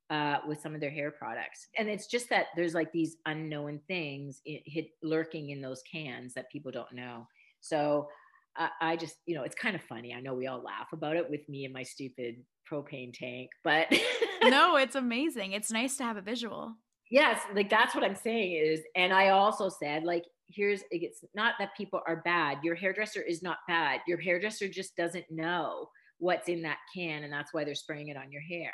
[0.10, 1.68] uh, with some of their hair products.
[1.78, 6.34] And it's just that there's like these unknown things it, hit, lurking in those cans
[6.34, 7.28] that people don't know.
[7.62, 8.08] So
[8.56, 10.14] I, I just, you know, it's kind of funny.
[10.14, 12.36] I know we all laugh about it with me and my stupid
[12.72, 13.88] propane tank, but
[14.44, 15.54] no, it's amazing.
[15.54, 16.76] It's nice to have a visual.
[17.12, 21.54] Yes, like that's what I'm saying is, and I also said like, here's it's not
[21.60, 22.60] that people are bad.
[22.64, 24.02] Your hairdresser is not bad.
[24.08, 28.18] Your hairdresser just doesn't know what's in that can, and that's why they're spraying it
[28.18, 28.74] on your hair.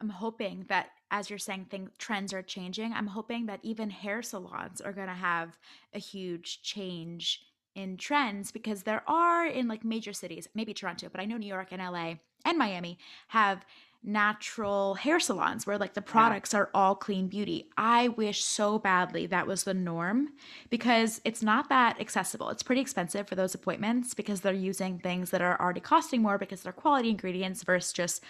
[0.00, 4.22] I'm hoping that as you're saying things trends are changing, I'm hoping that even hair
[4.22, 5.56] salons are going to have
[5.94, 7.42] a huge change
[7.74, 11.46] in trends because there are in like major cities, maybe Toronto, but I know New
[11.46, 13.64] York and LA and Miami have
[14.02, 16.60] natural hair salons where like the products yeah.
[16.60, 17.68] are all clean beauty.
[17.76, 20.28] I wish so badly that was the norm
[20.70, 22.48] because it's not that accessible.
[22.50, 26.38] It's pretty expensive for those appointments because they're using things that are already costing more
[26.38, 28.22] because they're quality ingredients versus just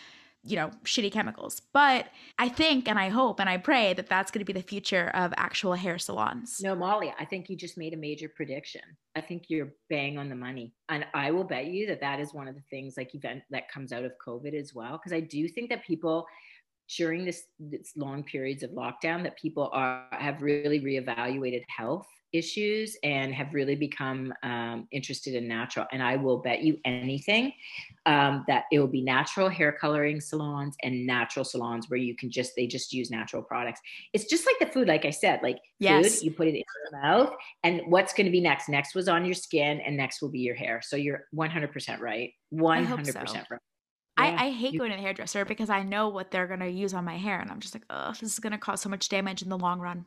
[0.47, 1.61] you know, shitty chemicals.
[1.73, 2.07] But
[2.39, 5.11] I think and I hope and I pray that that's going to be the future
[5.15, 6.61] of actual hair salons.
[6.63, 8.83] No, Molly, I think you just made a major prediction.
[9.15, 10.75] I think you're bang on the money.
[10.89, 13.71] And I will bet you that that is one of the things like event that
[13.71, 14.99] comes out of COVID as well.
[14.99, 16.27] Cause I do think that people
[16.89, 22.97] during this, this long periods of lockdown that people are have really reevaluated health issues
[23.03, 25.87] and have really become um, interested in natural.
[25.93, 27.53] And I will bet you anything
[28.05, 32.31] um, that it will be natural hair coloring salons and natural salons where you can
[32.31, 33.81] just they just use natural products.
[34.13, 36.19] It's just like the food, like I said, like yes.
[36.19, 37.35] food, you put it in your mouth,
[37.65, 38.69] and what's going to be next?
[38.69, 40.81] Next was on your skin, and next will be your hair.
[40.83, 42.33] So you're 100% right.
[42.53, 43.41] 100% so.
[43.51, 43.61] right.
[44.19, 44.25] Yeah.
[44.25, 46.95] I, I, hate going to the hairdresser because I know what they're going to use
[46.95, 47.39] on my hair.
[47.39, 49.59] And I'm just like, oh, this is going to cause so much damage in the
[49.59, 50.07] long run.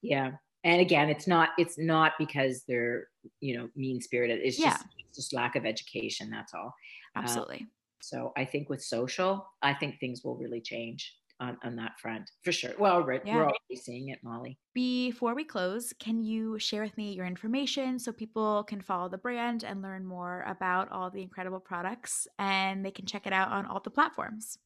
[0.00, 0.32] Yeah
[0.64, 3.08] and again it's not it's not because they're
[3.40, 4.70] you know mean spirited it's yeah.
[4.70, 6.74] just it's just lack of education that's all
[7.16, 7.66] uh, absolutely
[8.00, 12.30] so i think with social i think things will really change on, on that front
[12.44, 13.36] for sure well we're, yeah.
[13.36, 17.98] we're already seeing it molly before we close can you share with me your information
[17.98, 22.84] so people can follow the brand and learn more about all the incredible products and
[22.84, 24.58] they can check it out on all the platforms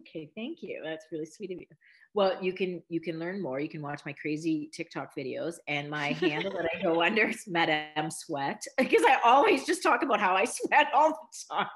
[0.00, 1.66] okay thank you that's really sweet of you
[2.14, 3.58] well, you can you can learn more.
[3.58, 7.44] You can watch my crazy TikTok videos, and my handle that I go under is
[7.46, 11.66] Madame Sweat because I always just talk about how I sweat all the time.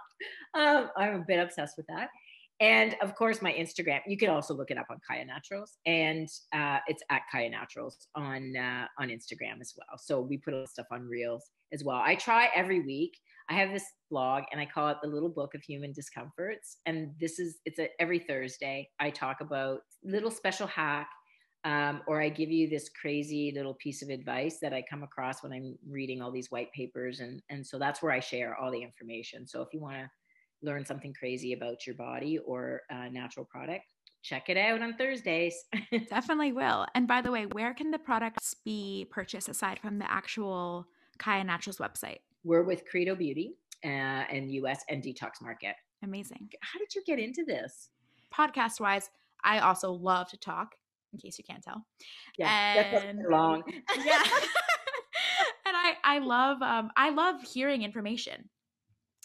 [0.55, 2.09] Um, I'm a bit obsessed with that.
[2.61, 4.01] And of course, my Instagram.
[4.07, 8.09] You can also look it up on Kaia Naturals, and uh, it's at Kaia Naturals
[8.15, 9.99] on uh, on Instagram as well.
[9.99, 12.03] So we put stuff on Reels as well.
[12.03, 15.55] I try every week I have this blog and I call it the little book
[15.55, 16.79] of human discomforts.
[16.87, 21.09] And this is, it's a, every Thursday I talk about little special hack
[21.65, 25.43] um, or I give you this crazy little piece of advice that I come across
[25.43, 27.21] when I'm reading all these white papers.
[27.21, 29.47] And, and so that's where I share all the information.
[29.47, 30.11] So if you want to
[30.63, 33.85] learn something crazy about your body or a natural product,
[34.23, 35.55] check it out on Thursdays.
[36.11, 36.87] Definitely will.
[36.95, 40.87] And by the way, where can the products be purchased aside from the actual
[41.19, 42.19] Kaia Naturals website?
[42.43, 43.55] We're with Credo Beauty
[43.85, 45.77] uh, in US and Detox Market.
[46.03, 46.49] Amazing.
[46.61, 47.89] How did you get into this?
[48.35, 49.11] Podcast wise,
[49.45, 50.75] I also love to talk,
[51.13, 51.87] in case you can't tell.
[52.37, 53.63] Yeah, and, that's long.
[54.05, 54.23] yeah.
[55.67, 58.49] and I, I love, um, I love hearing information.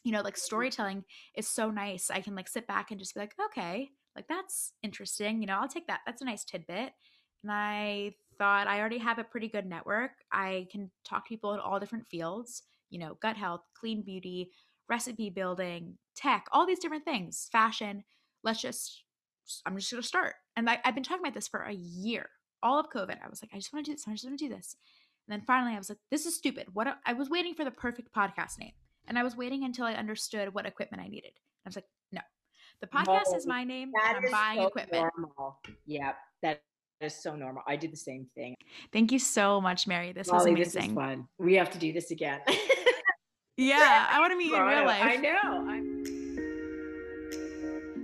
[0.03, 0.39] You know, like mm.
[0.39, 1.03] storytelling
[1.35, 2.09] is so nice.
[2.09, 5.41] I can like sit back and just be like, okay, like that's interesting.
[5.41, 6.01] You know, I'll take that.
[6.05, 6.93] That's a nice tidbit.
[7.43, 10.11] And I thought I already have a pretty good network.
[10.31, 14.51] I can talk to people in all different fields you know, gut health, clean beauty,
[14.87, 18.03] recipe building, tech, all these different things, fashion.
[18.43, 19.03] Let's just,
[19.65, 20.35] I'm just going to start.
[20.55, 22.29] And I, have been talking about this for a year,
[22.61, 23.17] all of COVID.
[23.23, 24.05] I was like, I just want to do this.
[24.07, 24.75] I just want to do this.
[25.27, 26.67] And then finally, I was like, this is stupid.
[26.73, 26.87] What?
[27.05, 28.73] I was waiting for the perfect podcast name.
[29.07, 31.31] And I was waiting until I understood what equipment I needed.
[31.65, 32.21] I was like, no,
[32.81, 33.91] the podcast is my name.
[34.01, 35.11] I'm buying so equipment.
[35.17, 35.59] Normal.
[35.85, 36.63] Yeah, that
[37.01, 37.63] is so normal.
[37.67, 38.55] I did the same thing.
[38.93, 40.11] Thank you so much, Mary.
[40.11, 40.89] This Molly, was amazing.
[40.89, 41.27] This fun.
[41.37, 42.39] We have to do this again.
[43.57, 45.03] yeah, I want to meet you in real life.
[45.03, 45.67] I know.
[45.69, 46.21] I'm-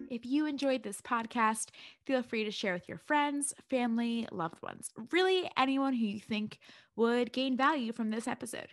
[0.09, 1.69] if you enjoyed this podcast,
[2.05, 6.59] feel free to share with your friends, family, loved ones, really anyone who you think
[6.95, 8.69] would gain value from this episode.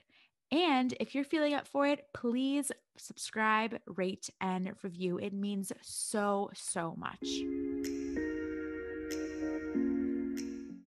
[0.54, 5.18] And if you're feeling up for it, please subscribe, rate, and review.
[5.18, 7.28] It means so, so much.